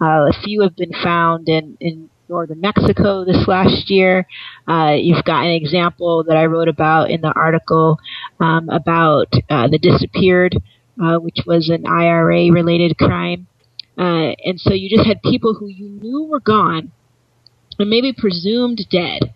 [0.00, 4.26] Uh, a few have been found in, in northern Mexico this last year.
[4.66, 7.98] Uh, you've got an example that I wrote about in the article
[8.40, 10.56] um, about uh, the disappeared,
[11.02, 13.46] uh, which was an IRA related crime.
[13.98, 16.90] Uh, and so you just had people who you knew were gone
[17.78, 19.34] and maybe presumed dead,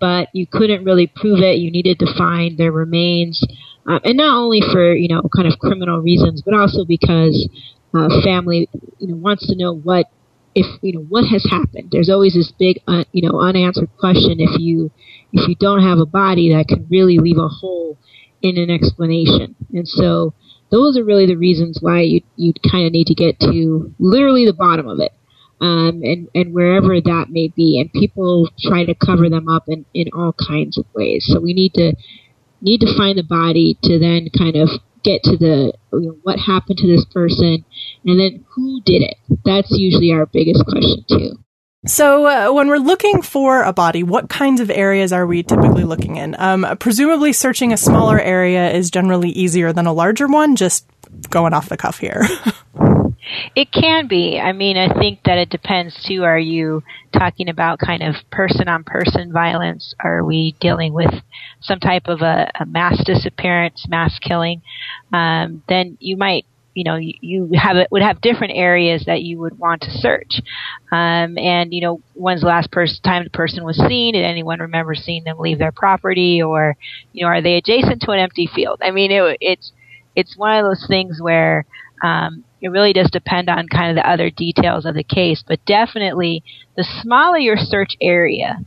[0.00, 1.58] but you couldn't really prove it.
[1.58, 3.44] You needed to find their remains,
[3.86, 7.48] um, and not only for you know kind of criminal reasons, but also because
[7.94, 10.06] uh, family you know wants to know what
[10.56, 11.90] if you know what has happened.
[11.92, 14.90] There's always this big uh, you know unanswered question if you
[15.32, 17.98] if you don't have a body that can really leave a hole
[18.42, 20.34] in an explanation, and so
[20.70, 24.46] those are really the reasons why you you kind of need to get to literally
[24.46, 25.12] the bottom of it
[25.60, 27.80] um, and, and wherever that may be.
[27.80, 31.24] And people try to cover them up in, in all kinds of ways.
[31.28, 31.94] So we need to
[32.60, 34.70] need to find the body to then kind of
[35.06, 37.64] get to the you know, what happened to this person
[38.04, 39.16] and then who did it.
[39.44, 41.38] That's usually our biggest question too.
[41.86, 45.84] So, uh, when we're looking for a body, what kinds of areas are we typically
[45.84, 46.34] looking in?
[46.36, 50.56] Um, presumably, searching a smaller area is generally easier than a larger one.
[50.56, 50.84] Just
[51.30, 52.26] going off the cuff here.
[53.56, 54.38] It can be.
[54.38, 56.22] I mean, I think that it depends too.
[56.24, 59.94] Are you talking about kind of person on person violence?
[60.00, 61.12] Are we dealing with
[61.60, 64.62] some type of a, a mass disappearance, mass killing?
[65.12, 69.22] Um, then you might, you know, you, you have it would have different areas that
[69.22, 70.40] you would want to search.
[70.92, 74.14] Um, and you know, when's the last person time the person was seen?
[74.14, 76.76] Did anyone remember seeing them leave their property, or
[77.12, 78.80] you know, are they adjacent to an empty field?
[78.82, 79.72] I mean, it, it's
[80.14, 81.64] it's one of those things where
[82.02, 85.64] um, it really does depend on kind of the other details of the case, but
[85.66, 86.42] definitely
[86.76, 88.58] the smaller your search area,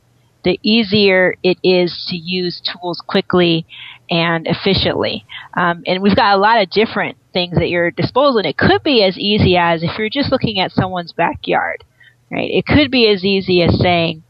[0.44, 3.66] the easier it is to use tools quickly
[4.10, 5.26] and efficiently.
[5.56, 8.84] Um, and we've got a lot of different things at your disposal, and it could
[8.84, 11.84] be as easy as if you're just looking at someone's backyard,
[12.32, 12.50] right?
[12.50, 14.24] It could be as easy as saying,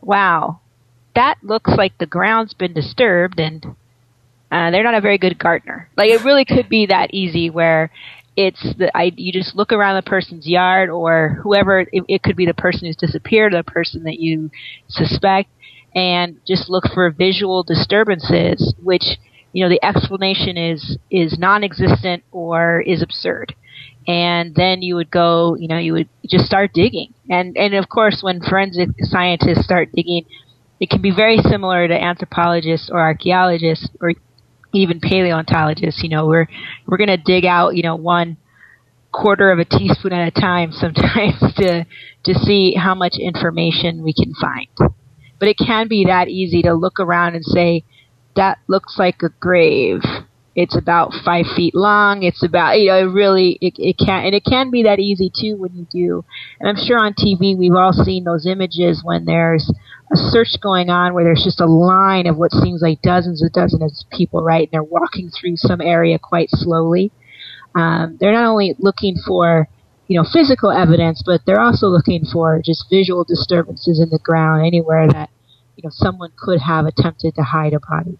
[0.00, 0.60] "Wow,
[1.14, 3.64] that looks like the ground's been disturbed," and
[4.50, 5.88] uh, they're not a very good gardener.
[5.96, 7.90] Like it really could be that easy where
[8.46, 12.36] it's the I, you just look around the person's yard or whoever it, it could
[12.36, 14.50] be the person who's disappeared, the person that you
[14.88, 15.50] suspect,
[15.94, 19.18] and just look for visual disturbances, which
[19.52, 23.54] you know the explanation is is non-existent or is absurd.
[24.08, 27.12] and then you would go, you know, you would just start digging.
[27.28, 30.24] And and of course, when forensic scientists start digging,
[30.80, 34.12] it can be very similar to anthropologists or archaeologists or
[34.72, 36.02] even paleontologists.
[36.02, 36.46] You know, we're
[36.86, 38.36] we're to dig out, you know, one
[39.12, 41.84] quarter of a teaspoon at a time sometimes to
[42.24, 44.68] to see how much information we can find.
[45.38, 47.84] But it can be that easy to look around and say
[48.36, 50.02] that looks like a grave
[50.56, 52.22] it's about five feet long.
[52.22, 55.30] It's about you know it really it, it can and it can be that easy
[55.34, 56.24] too when you do.
[56.58, 59.72] And I'm sure on TV we've all seen those images when there's
[60.12, 63.52] a search going on where there's just a line of what seems like dozens and
[63.52, 64.62] dozens of people, right?
[64.62, 67.12] And they're walking through some area quite slowly.
[67.76, 69.68] Um, they're not only looking for
[70.08, 74.66] you know physical evidence, but they're also looking for just visual disturbances in the ground
[74.66, 75.30] anywhere that
[75.76, 78.18] you know someone could have attempted to hide a body.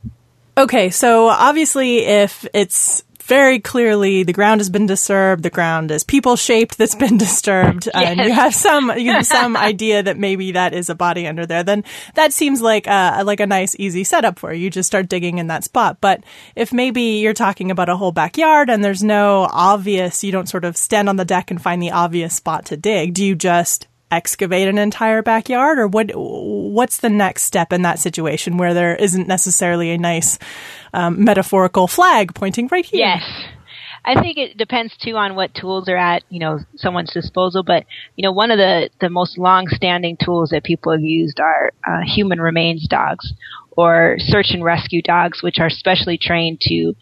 [0.61, 6.05] Okay, so obviously, if it's very clearly the ground has been disturbed, the ground is
[6.05, 7.94] people shaped that's been disturbed, yes.
[7.94, 11.46] and you have some you have some idea that maybe that is a body under
[11.46, 11.83] there, then
[12.14, 14.64] that seems like a like a nice easy setup for you.
[14.64, 15.96] You just start digging in that spot.
[15.99, 20.49] But if maybe you're talking about a whole backyard and there's no obvious, you don't
[20.49, 23.14] sort of stand on the deck and find the obvious spot to dig.
[23.14, 27.99] Do you just excavate an entire backyard or what what's the next step in that
[27.99, 30.38] situation where there isn't necessarily a nice
[30.92, 33.23] um, metaphorical flag pointing right here yes
[34.05, 37.62] I think it depends too on what tools are at, you know, someone's disposal.
[37.62, 37.85] But
[38.16, 42.01] you know, one of the the most long-standing tools that people have used are uh,
[42.07, 43.33] human remains dogs
[43.73, 46.94] or search and rescue dogs, which are specially trained to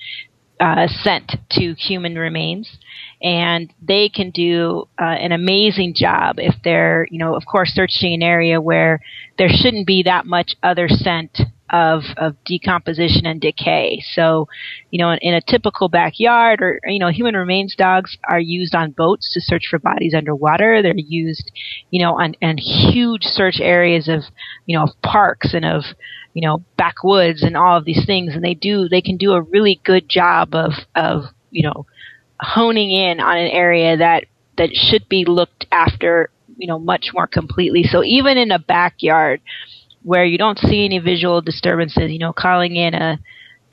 [0.60, 2.78] uh, scent to human remains
[3.22, 8.14] and they can do uh, an amazing job if they're, you know, of course, searching
[8.14, 9.00] an area where
[9.38, 14.02] there shouldn't be that much other scent of of decomposition and decay.
[14.12, 14.48] So,
[14.90, 18.74] you know, in, in, a typical backyard, or you know, human remains dogs are used
[18.74, 20.80] on boats to search for bodies underwater.
[20.82, 21.50] They're used,
[21.90, 24.22] you know, on, on huge search areas of,
[24.66, 25.82] you know, of parks and of
[26.34, 28.34] you know backwoods and all of these things.
[28.34, 31.86] And they do they can do a really good job of of you know
[32.40, 34.24] honing in on an area that
[34.56, 37.84] that should be looked after, you know, much more completely.
[37.84, 39.40] So even in a backyard
[40.02, 43.18] where you don't see any visual disturbances, you know, calling in a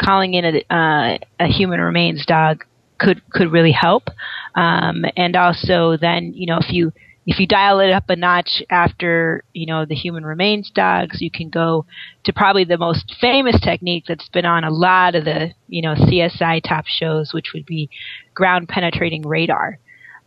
[0.02, 2.64] calling in a uh, a human remains dog
[3.00, 4.10] could could really help.
[4.56, 6.92] Um, and also then, you know, if you
[7.28, 11.32] if you dial it up a notch after, you know, the human remains dogs, you
[11.32, 11.86] can go
[12.24, 15.96] to probably the most famous technique that's been on a lot of the, you know,
[15.96, 17.90] CSI top shows, which would be
[18.36, 19.80] ground penetrating radar.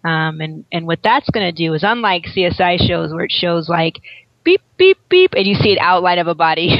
[0.04, 3.68] Um, and, and what that's going to do is unlike CSI shows where it shows
[3.68, 4.00] like
[4.44, 6.68] beep, beep, beep, and you see an outline of a body.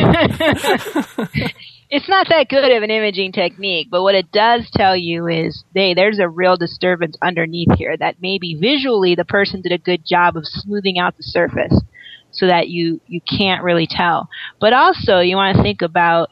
[1.91, 5.64] it's not that good of an imaging technique, but what it does tell you is,
[5.75, 10.05] hey, there's a real disturbance underneath here that maybe visually the person did a good
[10.07, 11.83] job of smoothing out the surface
[12.31, 14.29] so that you, you can't really tell.
[14.61, 16.31] But also you want to think about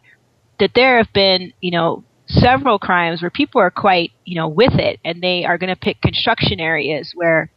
[0.59, 4.74] that there have been, you know, several crimes where people are quite, you know, with
[4.74, 7.50] it and they are going to pick construction areas where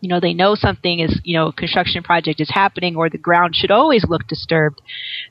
[0.00, 3.54] you know they know something is you know construction project is happening or the ground
[3.54, 4.80] should always look disturbed.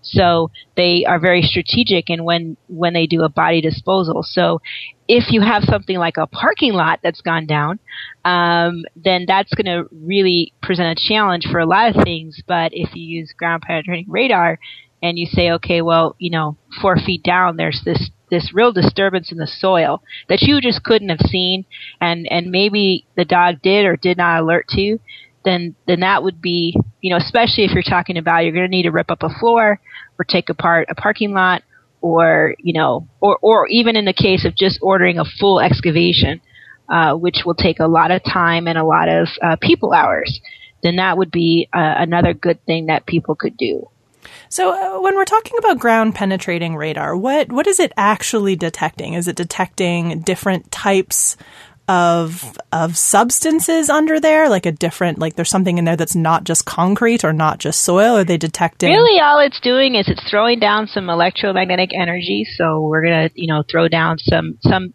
[0.04, 4.24] So they are very strategic in when when they do a body disposal.
[4.24, 4.62] So
[5.08, 7.80] if you have something like a parking lot that's gone down
[8.26, 12.42] um, then that's going to really present a challenge for a lot of things.
[12.46, 14.60] But if you use ground penetrating radar
[15.02, 19.32] and you say okay well you know four feet down there's this this real disturbance
[19.32, 21.66] in the soil that you just couldn't have seen
[22.02, 25.00] and and maybe the dog did or did not alert to
[25.46, 28.70] then then that would be you know especially if you're talking about you're going to
[28.70, 29.80] need to rip up a floor
[30.18, 31.64] or take apart a parking lot
[32.02, 36.42] or you know or or even in the case of just ordering a full excavation
[36.90, 40.40] uh, which will take a lot of time and a lot of uh, people hours
[40.82, 43.88] then that would be uh, another good thing that people could do
[44.50, 49.14] so uh, when we're talking about ground penetrating radar, what what is it actually detecting?
[49.14, 51.38] Is it detecting different types
[51.90, 56.44] of of substances under there, like a different like there's something in there that's not
[56.44, 58.16] just concrete or not just soil?
[58.16, 58.92] Are they detecting?
[58.92, 62.46] Really, all it's doing is it's throwing down some electromagnetic energy.
[62.56, 64.94] So we're gonna you know throw down some some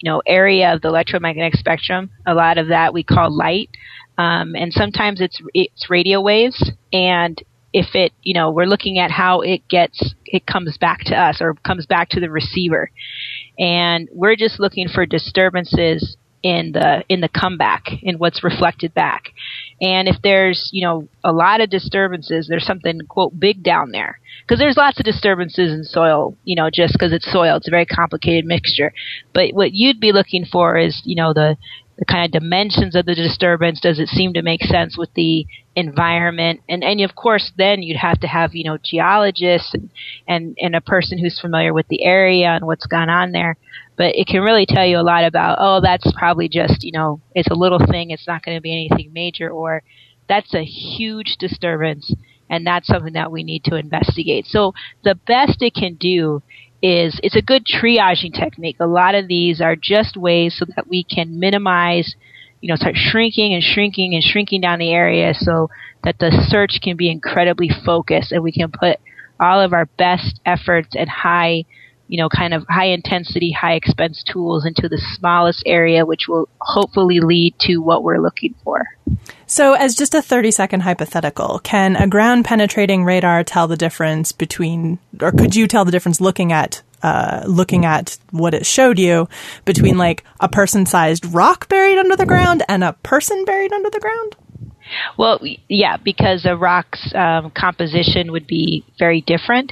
[0.00, 2.10] you know area of the electromagnetic spectrum.
[2.26, 3.70] A lot of that we call light.
[4.18, 7.42] Um, and sometimes it's it's radio waves, and
[7.74, 11.38] if it, you know, we're looking at how it gets, it comes back to us
[11.40, 12.88] or comes back to the receiver.
[13.58, 19.32] And we're just looking for disturbances in the, in the comeback, in what's reflected back.
[19.80, 24.20] And if there's, you know, a lot of disturbances, there's something, quote, big down there.
[24.42, 27.56] Because there's lots of disturbances in soil, you know, just because it's soil.
[27.56, 28.92] It's a very complicated mixture.
[29.32, 31.56] But what you'd be looking for is, you know, the,
[31.98, 33.80] the kind of dimensions of the disturbance?
[33.80, 36.60] Does it seem to make sense with the environment?
[36.68, 39.90] And and of course, then you'd have to have you know geologists and
[40.26, 43.56] and, and a person who's familiar with the area and what's gone on there.
[43.96, 47.20] But it can really tell you a lot about oh, that's probably just you know
[47.34, 48.10] it's a little thing.
[48.10, 49.82] It's not going to be anything major, or
[50.28, 52.12] that's a huge disturbance
[52.50, 54.46] and that's something that we need to investigate.
[54.46, 56.42] So the best it can do
[56.84, 58.76] is it's a good triaging technique.
[58.78, 62.14] A lot of these are just ways so that we can minimize,
[62.60, 65.70] you know, start shrinking and shrinking and shrinking down the area so
[66.02, 68.98] that the search can be incredibly focused and we can put
[69.40, 71.64] all of our best efforts and high
[72.06, 76.50] you know, kind of high intensity, high expense tools into the smallest area, which will
[76.60, 78.84] hopefully lead to what we're looking for.
[79.54, 84.32] So, as just a 30 second hypothetical, can a ground penetrating radar tell the difference
[84.32, 88.98] between, or could you tell the difference looking at uh, looking at what it showed
[88.98, 89.28] you
[89.64, 93.90] between like a person sized rock buried under the ground and a person buried under
[93.90, 94.34] the ground?
[95.16, 95.38] Well,
[95.68, 99.70] yeah, because a rock's um, composition would be very different.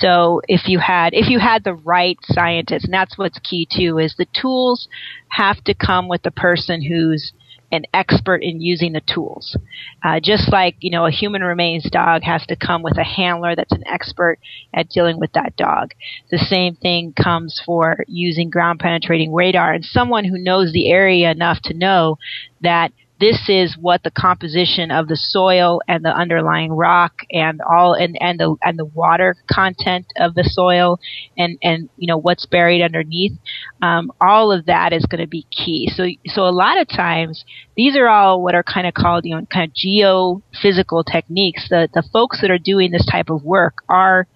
[0.00, 3.96] So if you had if you had the right scientist, and that's what's key too,
[3.96, 4.86] is the tools
[5.28, 7.32] have to come with the person who's
[7.74, 9.56] an expert in using the tools.
[10.02, 13.54] Uh, just like you know a human remains dog has to come with a handler
[13.54, 14.38] that's an expert
[14.72, 15.92] at dealing with that dog.
[16.30, 21.30] The same thing comes for using ground penetrating radar and someone who knows the area
[21.30, 22.18] enough to know
[22.60, 22.92] that
[23.24, 28.18] this is what the composition of the soil and the underlying rock and all and,
[28.20, 31.00] and the and the water content of the soil
[31.38, 33.32] and and you know what's buried underneath
[33.80, 35.90] um, all of that is going to be key.
[35.94, 37.46] So so a lot of times
[37.78, 41.66] these are all what are kind of called you know kind of geophysical techniques.
[41.70, 44.26] The the folks that are doing this type of work are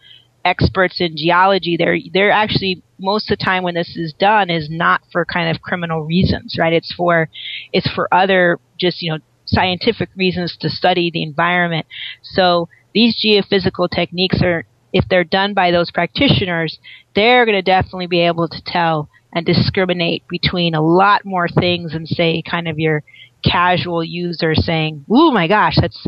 [0.47, 1.76] experts in geology.
[1.76, 5.55] They're they're actually most of the time when this is done is not for kind
[5.55, 6.72] of criminal reasons, right?
[6.72, 7.28] It's for,
[7.72, 11.86] it's for other just, you know, scientific reasons to study the environment.
[12.22, 16.78] So these geophysical techniques are, if they're done by those practitioners,
[17.14, 21.92] they're going to definitely be able to tell and discriminate between a lot more things
[21.92, 23.03] than say kind of your
[23.44, 26.07] casual user saying, "Oh my gosh, that's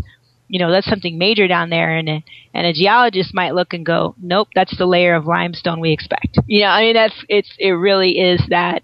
[0.50, 1.96] you know, that's something major down there.
[1.96, 5.78] And a, and a geologist might look and go, nope, that's the layer of limestone
[5.78, 6.38] we expect.
[6.46, 8.82] You know, I mean, that's, it's, it really is that,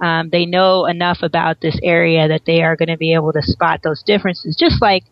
[0.00, 3.42] um, they know enough about this area that they are going to be able to
[3.42, 4.56] spot those differences.
[4.56, 5.02] Just like,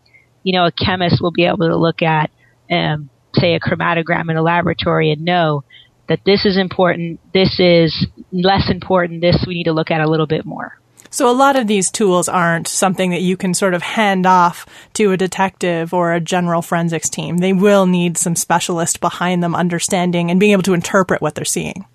[0.43, 2.31] you know, a chemist will be able to look at,
[2.71, 5.63] um, say a chromatogram in a laboratory and know
[6.07, 10.09] that this is important, this is less important, this we need to look at a
[10.09, 10.79] little bit more.
[11.09, 14.65] So a lot of these tools aren't something that you can sort of hand off
[14.93, 17.37] to a detective or a general forensics team.
[17.37, 21.45] They will need some specialist behind them understanding and being able to interpret what they're
[21.45, 21.85] seeing.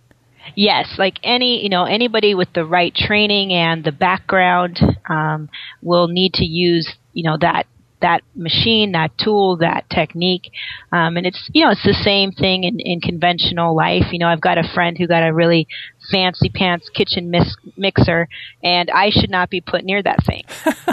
[0.57, 5.49] Yes, like any you know anybody with the right training and the background um,
[5.81, 7.67] will need to use you know that
[8.05, 10.51] that machine, that tool, that technique.
[10.93, 14.13] Um, and it's, you know, it's the same thing in, in conventional life.
[14.13, 15.67] You know, I've got a friend who got a really
[16.11, 18.29] fancy pants kitchen mis- mixer
[18.63, 20.45] and I should not be put near that thing.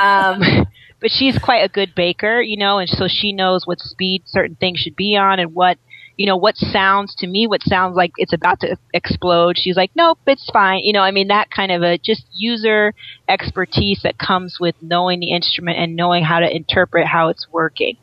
[0.01, 0.68] um,
[0.99, 4.55] but she's quite a good baker, you know, and so she knows what speed certain
[4.55, 5.78] things should be on and what
[6.22, 9.57] you know, what sounds to me, what sounds like it's about to explode.
[9.57, 10.82] She's like, nope, it's fine.
[10.84, 12.93] You know, I mean, that kind of a just user
[13.28, 17.97] expertise that comes with knowing the instrument and knowing how to interpret how it's working.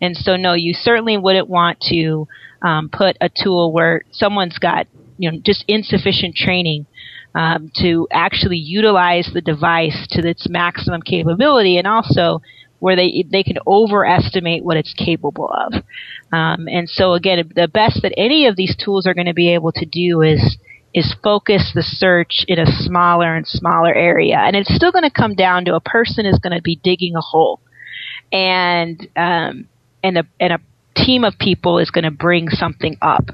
[0.00, 2.28] And so, no, you certainly wouldn't want to
[2.62, 4.86] um, put a tool where someone's got,
[5.18, 6.86] you know, just insufficient training
[7.34, 12.40] um, to actually utilize the device to its maximum capability and also
[12.78, 15.72] where they they can overestimate what it's capable of.
[16.32, 19.54] Um, and so again, the best that any of these tools are going to be
[19.54, 20.58] able to do is
[20.92, 25.10] is focus the search in a smaller and smaller area, and it's still going to
[25.10, 27.58] come down to a person is going to be digging a hole,
[28.30, 29.66] and um,
[30.02, 30.60] and a and a
[30.94, 33.24] team of people is going to bring something up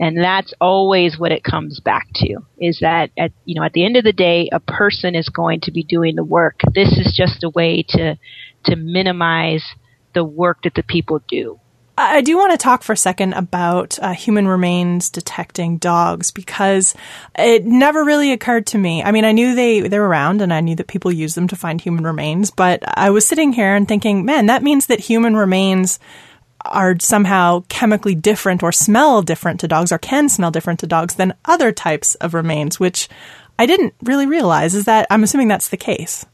[0.00, 3.84] and that's always what it comes back to is that at you know at the
[3.84, 7.14] end of the day a person is going to be doing the work this is
[7.16, 8.16] just a way to
[8.64, 9.64] to minimize
[10.14, 11.58] the work that the people do.
[11.98, 16.94] I do want to talk for a second about uh, human remains detecting dogs because
[17.38, 19.02] it never really occurred to me.
[19.02, 21.48] I mean, I knew they, they were around and I knew that people use them
[21.48, 25.00] to find human remains, but I was sitting here and thinking, man, that means that
[25.00, 25.98] human remains
[26.64, 31.14] are somehow chemically different or smell different to dogs or can smell different to dogs
[31.14, 33.08] than other types of remains, which
[33.58, 34.74] I didn't really realize.
[34.74, 36.24] Is that I'm assuming that's the case.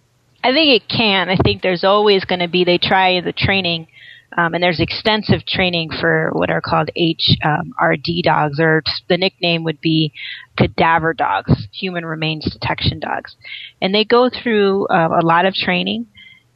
[0.45, 1.29] I think it can.
[1.29, 2.65] I think there's always going to be.
[2.65, 3.89] They try the training
[4.37, 9.81] Um, and there's extensive training for what are called HRD dogs, or the nickname would
[9.81, 10.13] be
[10.57, 13.35] cadaver dogs, human remains detection dogs.
[13.81, 16.07] And they go through uh, a lot of training,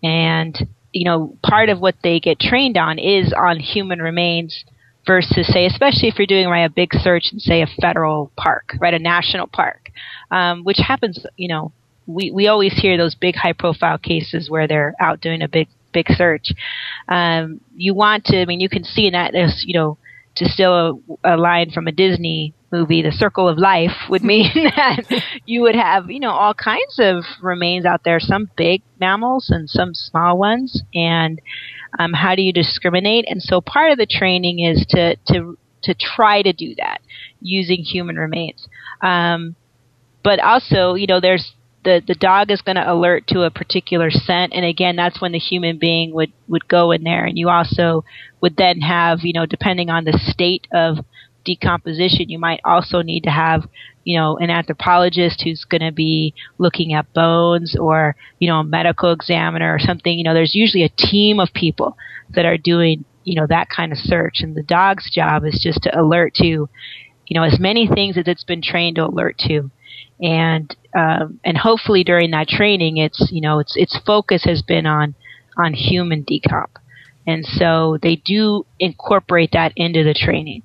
[0.03, 0.55] and
[0.93, 4.65] you know, part of what they get trained on is on human remains
[5.07, 8.77] versus say, especially if you're doing right a big search in say a federal park,
[8.81, 9.91] right, a national park,
[10.31, 11.73] um, which happens, you know,
[12.07, 15.69] we, we always hear those big high profile cases where they're out doing a big
[15.93, 16.53] big search.
[17.09, 19.35] Um, you want to, I mean, you can see in that
[19.65, 19.99] you know,
[20.37, 24.51] to steal a, a line from a Disney movie, The Circle of Life, would mean
[24.55, 29.51] that you would have, you know, all kinds of remains out there, some big mammals
[29.51, 30.83] and some small ones.
[30.95, 31.41] And
[31.99, 33.27] um, how do you discriminate?
[33.29, 37.01] And so part of the training is to, to, to try to do that
[37.41, 38.67] using human remains.
[39.03, 39.55] Um,
[40.25, 41.53] but also, you know, there's
[41.85, 45.33] the the dog is going to alert to a particular scent and again that's when
[45.33, 48.05] the human being would would go in there and you also
[48.41, 50.99] would then have you know depending on the state of
[51.45, 53.65] decomposition you might also need to have
[54.05, 58.65] you know an anthropologist who's going to be looking at bones or you know a
[58.65, 60.17] medical examiner or something.
[60.17, 61.97] You know there's usually a team of people
[62.31, 64.41] that are doing you know that kind of search.
[64.41, 66.69] And the dog's job is just to alert to you
[67.35, 69.71] know as many things as it's been trained to alert to.
[70.21, 74.87] And um, and hopefully during that training, it's you know its its focus has been
[74.87, 75.15] on
[75.57, 76.71] on human decomp,
[77.27, 80.63] and so they do incorporate that into the training.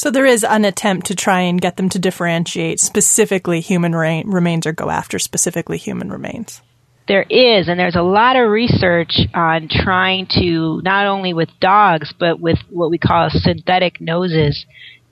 [0.00, 4.22] So there is an attempt to try and get them to differentiate specifically human ra-
[4.24, 6.62] remains or go after specifically human remains.
[7.06, 12.14] There is, and there's a lot of research on trying to not only with dogs
[12.18, 14.64] but with what we call synthetic noses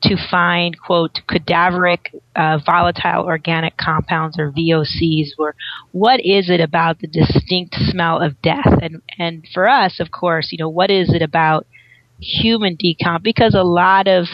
[0.05, 5.55] to find, quote, cadaveric uh, volatile organic compounds or VOCs, or
[5.93, 8.79] what is it about the distinct smell of death?
[8.81, 11.67] And, and for us, of course, you know, what is it about
[12.21, 13.23] human decomp?
[13.23, 14.27] Because a lot of,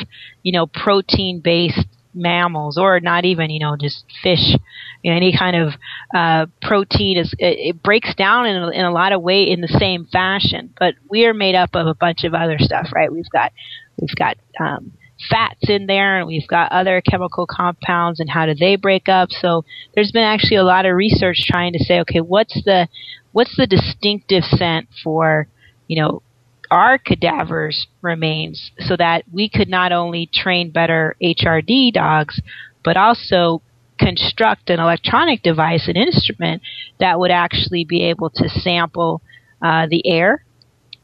[0.43, 4.57] you know, protein based mammals or not even, you know, just fish,
[5.03, 5.72] you know, any kind of
[6.14, 9.61] uh, protein is, it, it breaks down in a, in a lot of way in
[9.61, 10.72] the same fashion.
[10.78, 13.12] But we are made up of a bunch of other stuff, right?
[13.12, 13.53] We've got,
[14.01, 14.93] we've got, um,
[15.30, 19.30] fats in there and we've got other chemical compounds and how do they break up.
[19.30, 19.64] So
[19.95, 22.89] there's been actually a lot of research trying to say, okay, what's the
[23.32, 25.49] what's the distinctive scent for,
[25.89, 26.22] you know,
[26.75, 32.41] our cadavers remains so that we could not only train better HRD dogs,
[32.85, 33.62] but also
[33.99, 36.62] construct an electronic device, an instrument
[36.99, 39.22] that would actually be able to sample
[39.62, 40.45] uh, the air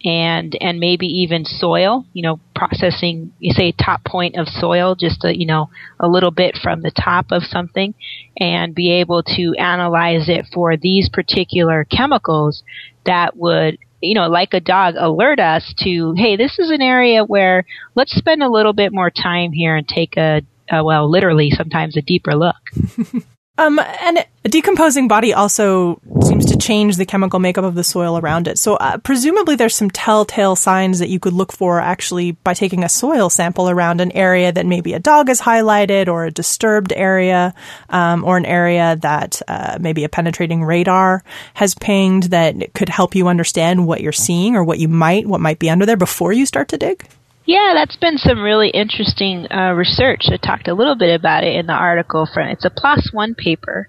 [0.02, 5.22] and and maybe even soil you know processing you say top point of soil just
[5.24, 5.68] a, you know
[5.98, 7.92] a little bit from the top of something
[8.38, 12.62] and be able to analyze it for these particular chemicals
[13.04, 17.24] that would you know like a dog alert us to hey this is an area
[17.24, 21.50] where let's spend a little bit more time here and take a, a well literally
[21.50, 22.56] sometimes a deeper look
[23.60, 28.16] Um, and a decomposing body also seems to change the chemical makeup of the soil
[28.16, 28.58] around it.
[28.58, 32.84] So, uh, presumably, there's some telltale signs that you could look for actually by taking
[32.84, 36.94] a soil sample around an area that maybe a dog has highlighted, or a disturbed
[36.96, 37.52] area,
[37.90, 43.14] um, or an area that uh, maybe a penetrating radar has pinged that could help
[43.14, 46.32] you understand what you're seeing or what you might, what might be under there before
[46.32, 47.06] you start to dig.
[47.46, 50.26] Yeah, that's been some really interesting uh, research.
[50.30, 53.34] I talked a little bit about it in the article from it's a PLOS One
[53.34, 53.88] paper,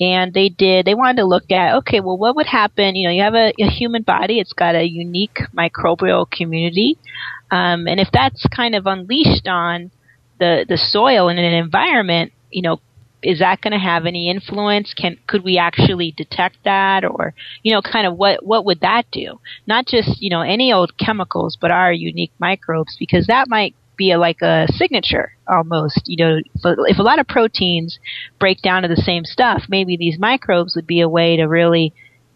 [0.00, 2.94] and they did they wanted to look at okay, well, what would happen?
[2.94, 6.98] You know, you have a, a human body; it's got a unique microbial community,
[7.50, 9.90] um, and if that's kind of unleashed on
[10.38, 12.78] the the soil in an environment, you know,
[13.22, 14.94] is that going to have any influence?
[14.94, 19.04] Can could we actually detect that, or you know, kind of what what would that
[19.12, 19.40] do?
[19.66, 24.10] Not just you know any old chemicals, but our unique microbes, because that might be
[24.10, 26.02] a, like a signature almost.
[26.06, 26.40] You know,
[26.86, 27.98] if, a lot of proteins
[28.38, 31.92] break down to the same stuff, maybe these microbes would be a way to really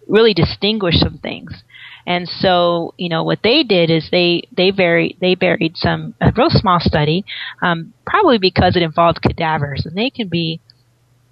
[0.06, 1.64] really distinguish some things.
[2.06, 6.32] And so, you know, what they did is they they buried they buried some a
[6.36, 7.24] real small study,
[7.62, 10.60] um, probably because it involved cadavers, and they can be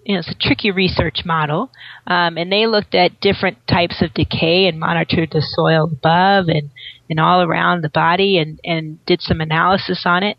[0.05, 1.71] you know, it's a tricky research model,
[2.07, 6.71] um, and they looked at different types of decay and monitored the soil above and,
[7.09, 10.37] and all around the body and, and did some analysis on it.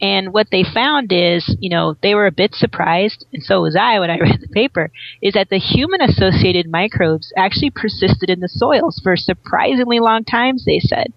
[0.00, 3.76] And what they found is, you know, they were a bit surprised, and so was
[3.76, 4.90] I when I read the paper,
[5.20, 10.64] is that the human associated microbes actually persisted in the soils for surprisingly long times,
[10.64, 11.12] they said.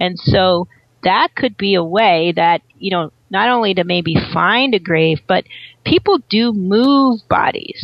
[0.00, 0.66] And so
[1.04, 5.18] that could be a way that, you know, not only to maybe find a grave,
[5.26, 5.44] but
[5.84, 7.82] people do move bodies.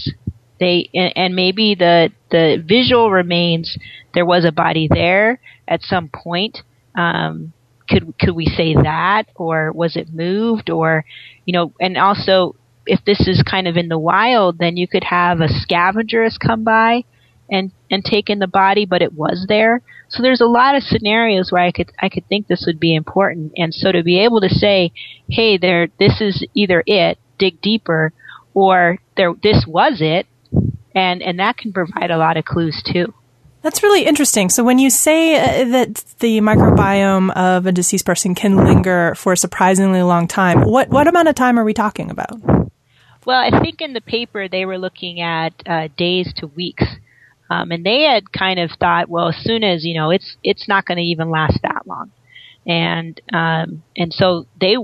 [0.61, 3.77] They and, and maybe the the visual remains
[4.15, 6.55] there was a body there at some point,
[6.95, 7.53] Um,
[7.89, 11.05] could could we say that, or was it moved, or
[11.47, 12.55] you know, and also
[12.87, 16.39] if this is kind of in the wild, then you could have a scavenger has
[16.39, 17.05] come by
[17.51, 19.83] and and taken the body, but it was there.
[20.09, 22.95] So there's a lot of scenarios where I could I could think this would be
[22.95, 24.93] important, and so to be able to say,
[25.29, 28.13] hey, there, this is either it, dig deeper,
[28.55, 30.27] or there, this was it,
[30.95, 33.13] and and that can provide a lot of clues too.
[33.63, 34.49] That's really interesting.
[34.49, 39.35] So when you say uh, that the microbiome of a deceased person can linger for
[39.35, 42.41] a surprisingly long time, what what amount of time are we talking about?
[43.27, 46.85] Well, I think in the paper they were looking at uh, days to weeks,
[47.51, 50.69] um, and they had kind of thought, well, as soon as you know, it's it's
[50.69, 52.11] not going to even last that long,
[52.67, 54.77] and um, and so they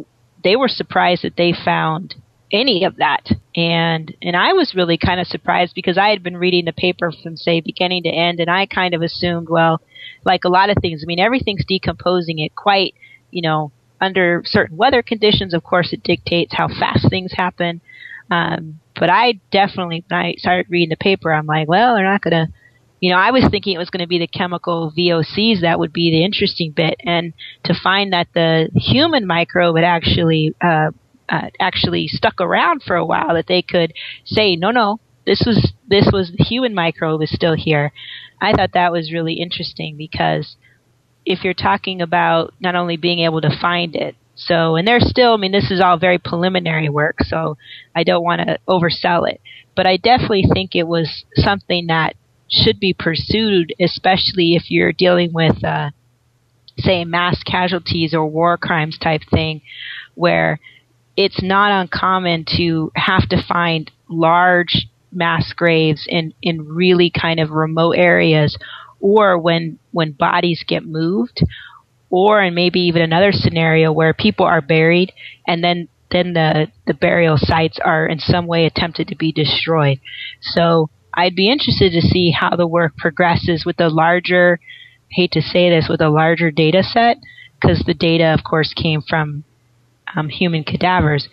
[0.43, 2.17] they were surprised that they found
[2.53, 3.29] any of that.
[3.55, 7.13] And and I was really kind of surprised because I had been reading the paper
[7.23, 9.81] from say beginning to end and I kind of assumed, well,
[10.25, 12.95] like a lot of things, I mean everything's decomposing it quite,
[13.31, 17.81] you know, under certain weather conditions, of course it dictates how fast things happen.
[18.31, 22.23] Um, but I definitely when I started reading the paper, I'm like, well, they're not
[22.23, 22.49] gonna
[23.01, 25.93] you know, I was thinking it was going to be the chemical VOCs that would
[25.93, 27.35] be the interesting bit, and
[27.65, 30.91] to find that the human microbe had actually uh,
[31.29, 33.93] uh, actually stuck around for a while that they could
[34.25, 37.93] say, no, no, this was this was the human microbe is still here.
[38.41, 40.57] I thought that was really interesting because
[41.25, 45.35] if you're talking about not only being able to find it, so and there's still,
[45.35, 47.59] I mean, this is all very preliminary work, so
[47.95, 49.41] I don't want to oversell it,
[49.75, 52.15] but I definitely think it was something that
[52.49, 55.91] should be pursued, especially if you're dealing with, uh,
[56.79, 59.63] say, mass casualties or war crimes type thing,
[60.15, 60.61] where
[61.17, 67.51] it's not uncommon to have to find large mass graves in, in really kind of
[67.51, 68.57] remote areas
[69.01, 71.43] or when when bodies get moved
[72.11, 75.13] or and maybe even another scenario where people are buried
[75.47, 79.99] and then then the, the burial sites are in some way attempted to be destroyed.
[80.41, 84.61] So I'd be interested to see how the work progresses with a larger,
[85.09, 87.17] hate to say this, with a larger data set,
[87.59, 89.45] because the data, of course, came from
[90.15, 91.29] um, human cadavers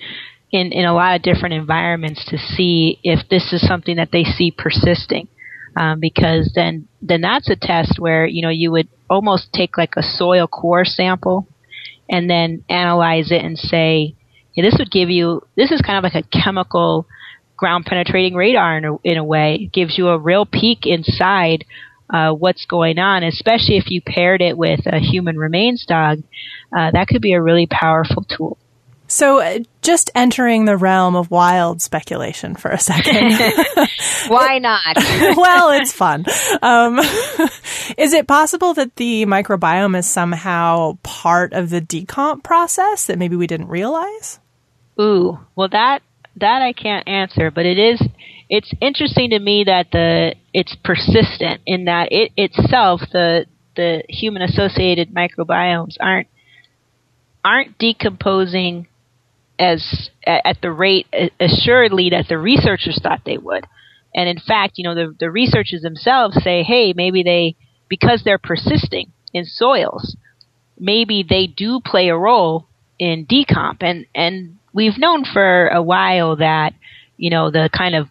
[0.51, 4.23] in, in a lot of different environments to see if this is something that they
[4.23, 5.27] see persisting.
[5.75, 9.95] Um, because then then that's a test where you know you would almost take like
[9.97, 11.47] a soil core sample
[12.07, 14.13] and then analyze it and say
[14.53, 17.07] yeah, this would give you this is kind of like a chemical
[17.57, 21.65] ground penetrating radar in a, in a way it gives you a real peek inside
[22.09, 26.21] uh, what's going on, especially if you paired it with a human remains dog.
[26.75, 28.57] Uh, that could be a really powerful tool.
[29.07, 33.33] So, uh, just entering the realm of wild speculation for a second.
[34.27, 34.95] Why not?
[35.37, 36.25] well, it's fun.
[36.61, 36.99] Um,
[37.97, 43.35] is it possible that the microbiome is somehow part of the decomp process that maybe
[43.35, 44.39] we didn't realize?
[44.99, 46.01] Ooh, well, that
[46.37, 48.01] that I can't answer, but it is.
[48.49, 54.41] It's interesting to me that the it's persistent in that it itself the the human
[54.41, 56.27] associated microbiomes aren't
[57.43, 58.87] aren't decomposing
[59.59, 61.07] as at the rate
[61.39, 63.65] assuredly that the researchers thought they would.
[64.15, 67.55] And in fact, you know, the, the researchers themselves say, hey, maybe they,
[67.89, 70.15] because they're persisting in soils,
[70.79, 72.67] maybe they do play a role
[72.99, 73.77] in decomp.
[73.81, 76.73] And, and we've known for a while that,
[77.17, 78.07] you know, the kind of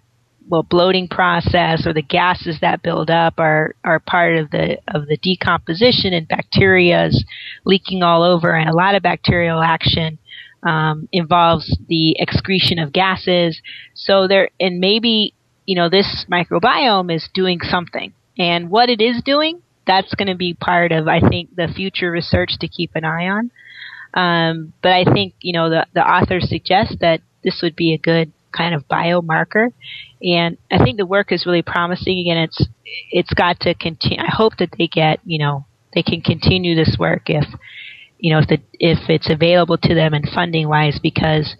[0.48, 5.06] well, bloating process or the gases that build up are, are part of the of
[5.06, 7.24] the decomposition and bacteria's
[7.64, 10.18] leaking all over and a lot of bacterial action
[10.62, 13.60] um, involves the excretion of gases.
[13.94, 15.34] So there, and maybe,
[15.66, 18.12] you know, this microbiome is doing something.
[18.38, 22.10] And what it is doing, that's going to be part of, I think, the future
[22.10, 23.50] research to keep an eye on.
[24.14, 27.98] Um, but I think, you know, the, the authors suggest that this would be a
[27.98, 29.68] good kind of biomarker.
[30.22, 32.66] And I think the work is really promising and it's,
[33.10, 34.22] it's got to continue.
[34.22, 37.44] I hope that they get, you know, they can continue this work if,
[38.18, 41.56] you know, if the, if it's available to them and funding wise, because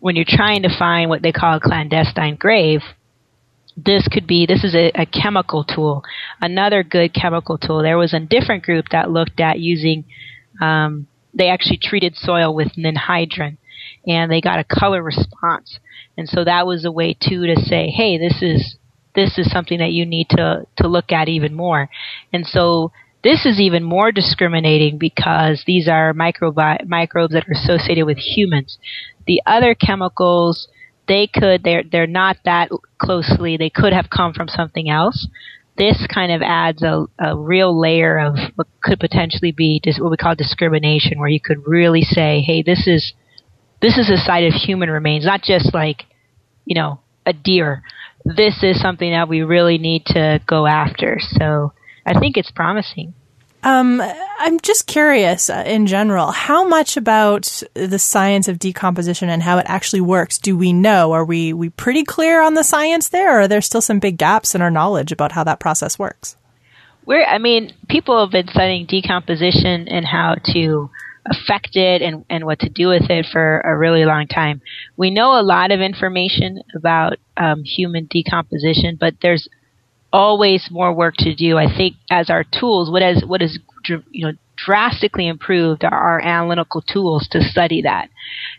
[0.00, 2.80] when you're trying to find what they call a clandestine grave,
[3.76, 6.02] this could be this is a, a, chemical tool
[6.40, 10.04] another good chemical tool there was a different group that looked at using
[10.60, 13.56] um, they actually treated soil with ninhydrin
[14.06, 15.78] and they got a color response
[16.16, 18.76] and so that was a way too to say hey this is
[19.14, 21.88] this is something that you need to to look at even more
[22.32, 28.06] and so this is even more discriminating because these are microbi- microbes that are associated
[28.06, 28.78] with humans.
[29.26, 30.68] The other chemicals,
[31.06, 35.28] they could, they're, they're not that closely, they could have come from something else.
[35.76, 40.10] This kind of adds a, a real layer of what could potentially be dis- what
[40.10, 43.12] we call discrimination, where you could really say, "Hey, this is
[43.80, 46.04] this is a site of human remains, not just like
[46.64, 47.82] you know a deer.
[48.24, 51.72] This is something that we really need to go after." So
[52.04, 53.14] I think it's promising.
[53.62, 54.02] Um,
[54.38, 59.58] I'm just curious uh, in general, how much about the science of decomposition and how
[59.58, 61.12] it actually works do we know?
[61.12, 64.16] Are we, we pretty clear on the science there, or are there still some big
[64.16, 66.36] gaps in our knowledge about how that process works?
[67.04, 70.90] We're, I mean, people have been studying decomposition and how to
[71.30, 74.62] affect it and, and what to do with it for a really long time.
[74.96, 79.48] We know a lot of information about um, human decomposition, but there's
[80.12, 81.56] always more work to do.
[81.56, 86.20] I think as our tools, what has what has you know drastically improved are our
[86.20, 88.08] analytical tools to study that,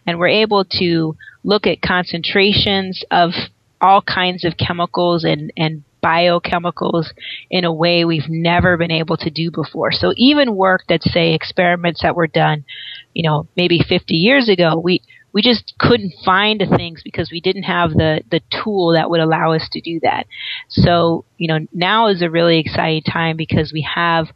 [0.06, 3.32] and we're able to look at concentrations of
[3.80, 7.08] all kinds of chemicals and and biochemicals
[7.50, 9.92] in a way we've never been able to do before.
[9.92, 12.66] So even work that say experiments that were done,
[13.14, 15.02] you know, maybe 50 years ago, we
[15.34, 19.20] we just couldn't find the things because we didn't have the the tool that would
[19.20, 20.26] allow us to do that.
[20.70, 24.28] So, you know, now is a really exciting time because we have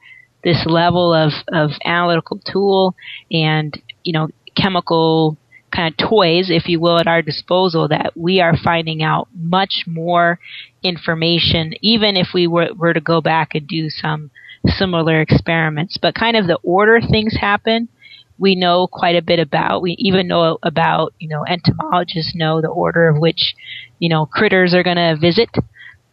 [0.43, 2.96] this level of of analytical tool
[3.32, 5.38] and, you know, chemical
[5.76, 9.84] kind of toys, if you will, at our disposal that we are finding out much
[9.86, 10.39] more
[10.84, 14.32] information, even if we were, were to go back and do some
[14.66, 15.98] similar experiments.
[16.02, 17.89] But kind of the order things happen
[18.38, 19.82] we know quite a bit about.
[19.82, 23.56] We even know about, you know, entomologists know the order of which,
[24.00, 25.50] you know, critters are going to visit,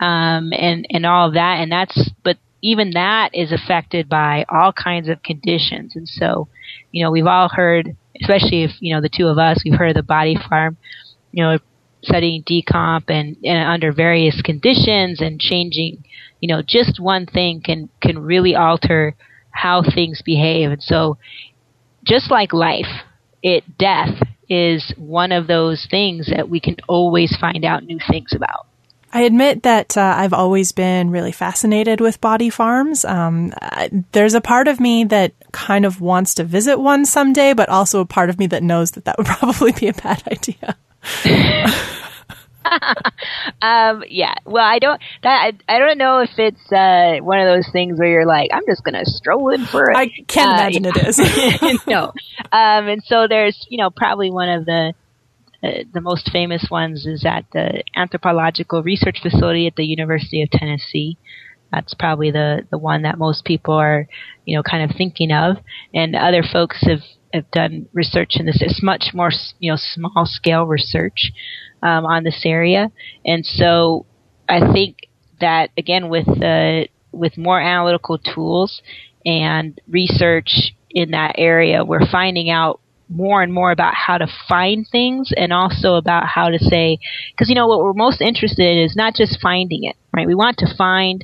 [0.01, 1.59] um, and, and all of that.
[1.59, 5.97] And that's, but even that is affected by all kinds of conditions.
[5.97, 6.49] And so,
[6.93, 9.91] you know, we've all heard, especially if, you know, the two of us, we've heard
[9.91, 10.77] of the body farm,
[11.33, 11.59] you know,
[12.05, 16.05] studying decomp and, and under various conditions and changing,
[16.41, 19.17] you know, just one thing can, can really alter
[19.51, 20.71] how things behave.
[20.71, 21.19] And so
[22.05, 22.87] just like life,
[23.43, 28.33] it death is one of those things that we can always find out new things
[28.35, 28.67] about.
[29.15, 33.05] I admit that uh, I've always been really fascinated with body farms.
[33.05, 33.53] Um,
[34.13, 38.01] there's a part of me that kind of wants to visit one someday, but also
[38.01, 40.77] a part of me that knows that that would probably be a bad idea.
[43.63, 44.35] um, yeah.
[44.45, 45.01] Well, I don't.
[45.23, 48.51] That I, I don't know if it's uh, one of those things where you're like,
[48.53, 49.97] I'm just gonna stroll in for it.
[49.97, 51.81] I can't uh, imagine it is.
[51.87, 52.13] no.
[52.53, 54.95] Um, and so there's, you know, probably one of the
[55.63, 60.51] uh, the most famous ones is at the Anthropological Research Facility at the University of
[60.51, 61.19] Tennessee.
[61.71, 64.07] That's probably the the one that most people are,
[64.45, 65.57] you know, kind of thinking of.
[65.95, 67.01] And other folks have
[67.33, 68.59] have done research in this.
[68.61, 71.33] It's much more, you know, small scale research
[71.83, 72.91] um, on this area,
[73.25, 74.07] and so
[74.49, 75.09] I think
[75.41, 78.83] that again with uh, with more analytical tools
[79.25, 84.87] and research in that area, we're finding out more and more about how to find
[84.91, 86.99] things and also about how to say
[87.33, 90.27] because you know what we're most interested in is not just finding it right?
[90.27, 91.23] We want to find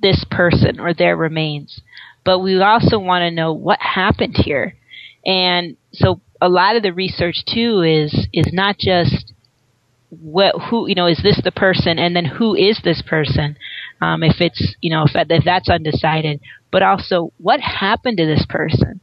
[0.00, 1.82] this person or their remains
[2.24, 4.76] but we also want to know what happened here.
[5.24, 9.31] And so a lot of the research too is is not just
[10.20, 13.56] what who you know is this the person and then who is this person?
[14.00, 16.40] Um, if it's you know if, if that's undecided.
[16.70, 19.00] But also what happened to this person?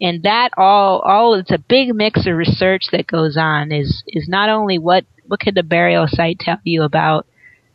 [0.00, 4.28] And that all all it's a big mix of research that goes on is is
[4.28, 7.26] not only what what could the burial site tell you about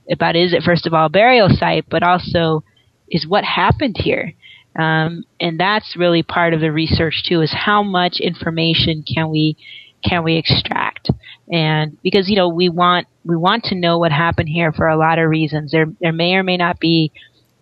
[0.10, 2.64] about is it first of all burial site but also
[3.10, 4.34] is what happened here?
[4.80, 9.58] Um, and that's really part of the research too is how much information can we
[10.04, 11.10] can we extract
[11.52, 14.98] and because you know we want we want to know what happened here for a
[14.98, 15.72] lot of reasons.
[15.72, 17.12] There there may or may not be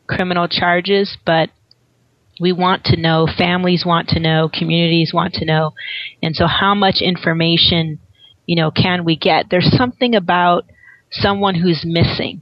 [0.08, 1.50] criminal charges but
[2.42, 5.74] we want to know families want to know communities want to know.
[6.24, 8.00] And so how much information
[8.46, 9.48] you know can we get?
[9.50, 10.66] There's something about
[11.12, 12.42] someone who's missing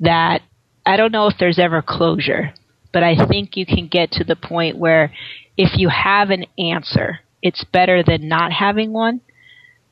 [0.00, 0.42] that
[0.84, 2.52] i don't know if there's ever closure
[2.92, 5.12] but I think you can get to the point where
[5.56, 9.20] if you have an answer, it's better than not having one.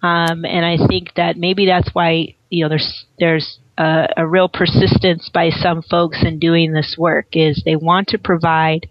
[0.03, 4.49] Um, and I think that maybe that's why you know there's there's a, a real
[4.49, 8.89] persistence by some folks in doing this work is they want to provide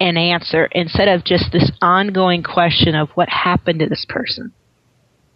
[0.00, 4.52] an answer instead of just this ongoing question of what happened to this person.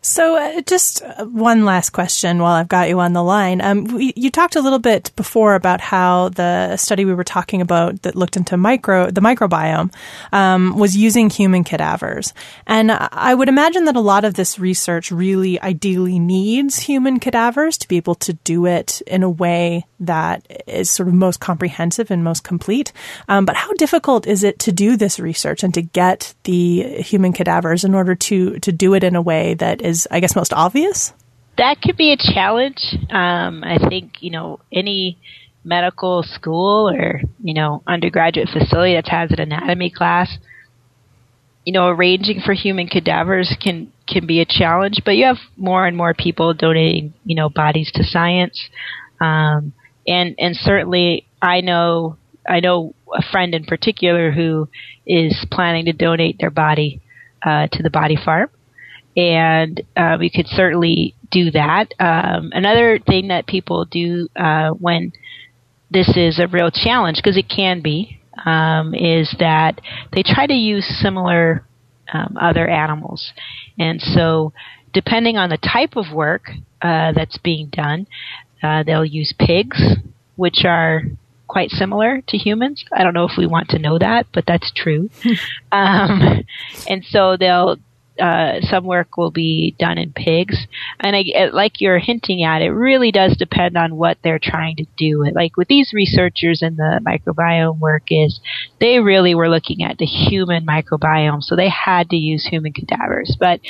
[0.06, 3.60] So, uh, just uh, one last question while I've got you on the line.
[3.60, 7.60] Um, we, you talked a little bit before about how the study we were talking
[7.60, 9.92] about that looked into micro the microbiome
[10.30, 12.32] um, was using human cadavers,
[12.68, 17.76] and I would imagine that a lot of this research really ideally needs human cadavers
[17.78, 22.10] to be able to do it in a way that is sort of most comprehensive
[22.10, 22.92] and most complete.
[23.28, 27.32] Um, but how difficult is it to do this research and to get the human
[27.32, 30.52] cadavers in order to to do it in a way that is, I guess, most
[30.52, 31.12] obvious?
[31.56, 32.96] That could be a challenge.
[33.10, 35.18] Um, I think you know any
[35.64, 40.38] medical school or you know undergraduate facility that has an anatomy class
[41.66, 45.84] you know arranging for human cadavers can can be a challenge but you have more
[45.84, 48.68] and more people donating you know bodies to science
[49.20, 49.72] um,
[50.06, 52.16] and and certainly I know
[52.48, 54.68] I know a friend in particular who
[55.04, 57.00] is planning to donate their body
[57.44, 58.48] uh, to the body farm
[59.16, 65.12] and uh, we could certainly do that um, another thing that people do uh, when
[65.90, 69.80] this is a real challenge because it can be um, is that
[70.12, 71.64] they try to use similar
[72.12, 73.32] um, other animals,
[73.78, 74.52] and so
[74.92, 76.50] depending on the type of work
[76.80, 78.06] uh, that's being done,
[78.62, 79.78] uh, they'll use pigs,
[80.36, 81.02] which are
[81.48, 82.84] quite similar to humans.
[82.96, 85.10] I don't know if we want to know that, but that's true.
[85.72, 86.44] um,
[86.88, 87.76] and so they'll
[88.20, 90.66] uh, some work will be done in pigs.
[91.00, 94.86] And I, like you're hinting at, it really does depend on what they're trying to
[94.96, 95.24] do.
[95.34, 98.40] Like with these researchers in the microbiome work is
[98.80, 103.36] they really were looking at the human microbiome, so they had to use human cadavers.
[103.38, 103.60] But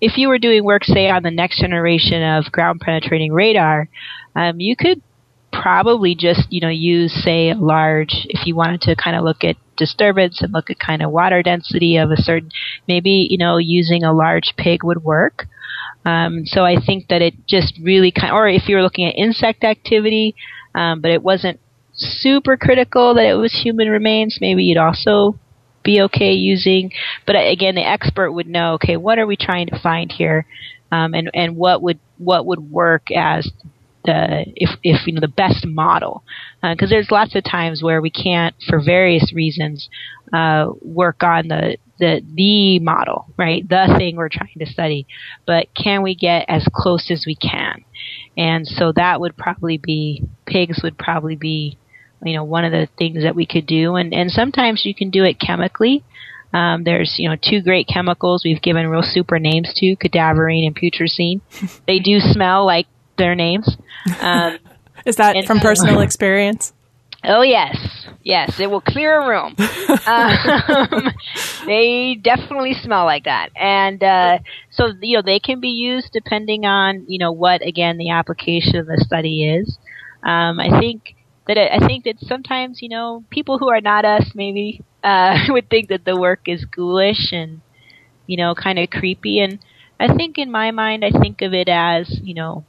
[0.00, 3.88] if you were doing work, say, on the next generation of ground penetrating radar,
[4.34, 5.02] um, you could
[5.52, 9.56] probably just, you know, use, say, large, if you wanted to kind of look at
[9.76, 12.50] disturbance and look at kind of water density of a certain,
[12.86, 15.46] maybe, you know, using a large pig would work.
[16.04, 19.06] Um, so I think that it just really kind of, or if you were looking
[19.06, 20.34] at insect activity,
[20.74, 21.60] um, but it wasn't
[21.92, 25.38] super critical that it was human remains, maybe you'd also
[25.82, 26.92] be okay using.
[27.26, 30.46] But again, the expert would know, okay, what are we trying to find here?
[30.92, 33.50] Um, and, and what would, what would work as
[34.04, 36.22] the if if you know the best model.
[36.62, 39.88] Because uh, there's lots of times where we can't for various reasons
[40.32, 43.68] uh, work on the the the model right?
[43.68, 45.06] The thing we're trying to study.
[45.46, 47.84] But can we get as close as we can?
[48.36, 51.78] And so that would probably be pigs would probably be
[52.22, 53.96] you know one of the things that we could do.
[53.96, 56.04] And and sometimes you can do it chemically.
[56.52, 60.74] Um, there's you know two great chemicals we've given real super names to cadaverine and
[60.76, 61.40] putrescine.
[61.86, 62.86] They do smell like
[63.20, 63.76] their names.
[64.20, 64.58] Um,
[65.06, 66.72] Is that from personal experience?
[67.22, 67.76] Oh yes,
[68.22, 69.54] yes, it will clear a room.
[70.06, 71.12] um,
[71.66, 74.38] they definitely smell like that, and uh,
[74.70, 78.76] so you know they can be used depending on you know what again the application
[78.76, 79.78] of the study is.
[80.22, 81.14] Um, I think
[81.46, 85.38] that it, I think that sometimes you know people who are not us maybe uh,
[85.50, 87.60] would think that the work is ghoulish and
[88.26, 89.58] you know kind of creepy, and
[89.98, 92.64] I think in my mind I think of it as you know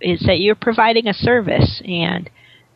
[0.00, 1.82] is that you're providing a service.
[1.84, 2.28] And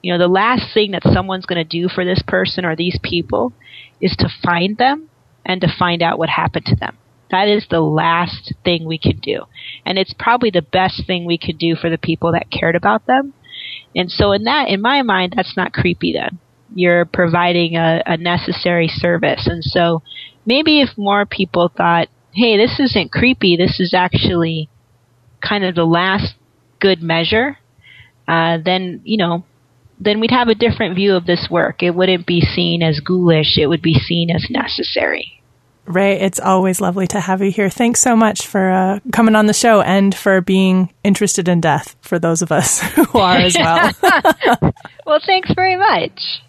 [0.03, 2.99] you know the last thing that someone's going to do for this person or these
[3.03, 3.53] people
[4.01, 5.09] is to find them
[5.45, 6.97] and to find out what happened to them.
[7.31, 9.43] That is the last thing we could do.
[9.85, 13.07] And it's probably the best thing we could do for the people that cared about
[13.07, 13.35] them.
[13.95, 16.39] And so in that in my mind that's not creepy then.
[16.75, 19.47] You're providing a, a necessary service.
[19.47, 20.03] And so
[20.47, 24.69] maybe if more people thought hey this isn't creepy this is actually
[25.43, 26.35] kind of the last
[26.81, 27.59] good measure,
[28.27, 29.45] uh, then you know,
[30.01, 31.83] then we'd have a different view of this work.
[31.83, 35.39] It wouldn't be seen as ghoulish; it would be seen as necessary.
[35.89, 37.71] Ray, it's always lovely to have you here.
[37.71, 41.97] Thanks so much for uh, coming on the show and for being interested in death
[42.03, 43.93] for those of us who are as well.
[45.07, 46.43] well, thanks very much.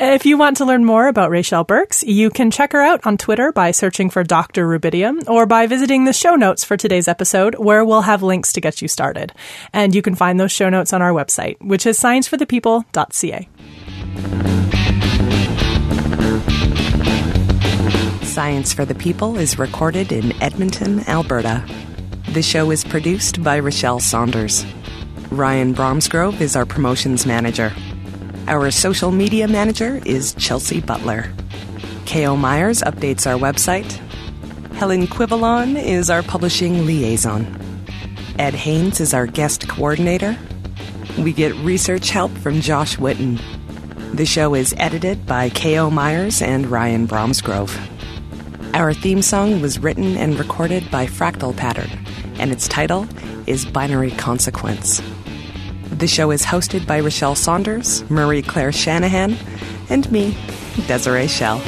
[0.00, 3.16] If you want to learn more about Raychelle Burks, you can check her out on
[3.16, 4.64] Twitter by searching for Dr.
[4.64, 8.60] Rubidium or by visiting the show notes for today's episode, where we'll have links to
[8.60, 9.32] get you started.
[9.72, 13.48] And you can find those show notes on our website, which is scienceforthepeople.ca.
[18.24, 21.66] Science for the People is recorded in Edmonton, Alberta.
[22.28, 24.64] The show is produced by Rachelle Saunders.
[25.32, 27.72] Ryan Bromsgrove is our promotions manager.
[28.48, 31.30] Our social media manager is Chelsea Butler.
[32.06, 32.34] K.O.
[32.34, 33.92] Myers updates our website.
[34.76, 37.44] Helen Quivalon is our publishing liaison.
[38.38, 40.34] Ed Haynes is our guest coordinator.
[41.18, 43.38] We get research help from Josh Witten.
[44.14, 45.90] The show is edited by K.O.
[45.90, 47.78] Myers and Ryan Bromsgrove.
[48.72, 51.90] Our theme song was written and recorded by Fractal Pattern,
[52.38, 53.06] and its title
[53.46, 55.02] is Binary Consequence.
[55.90, 59.36] The show is hosted by Rachelle Saunders, Marie Claire Shanahan,
[59.88, 60.36] and me,
[60.86, 61.60] Desiree Schell.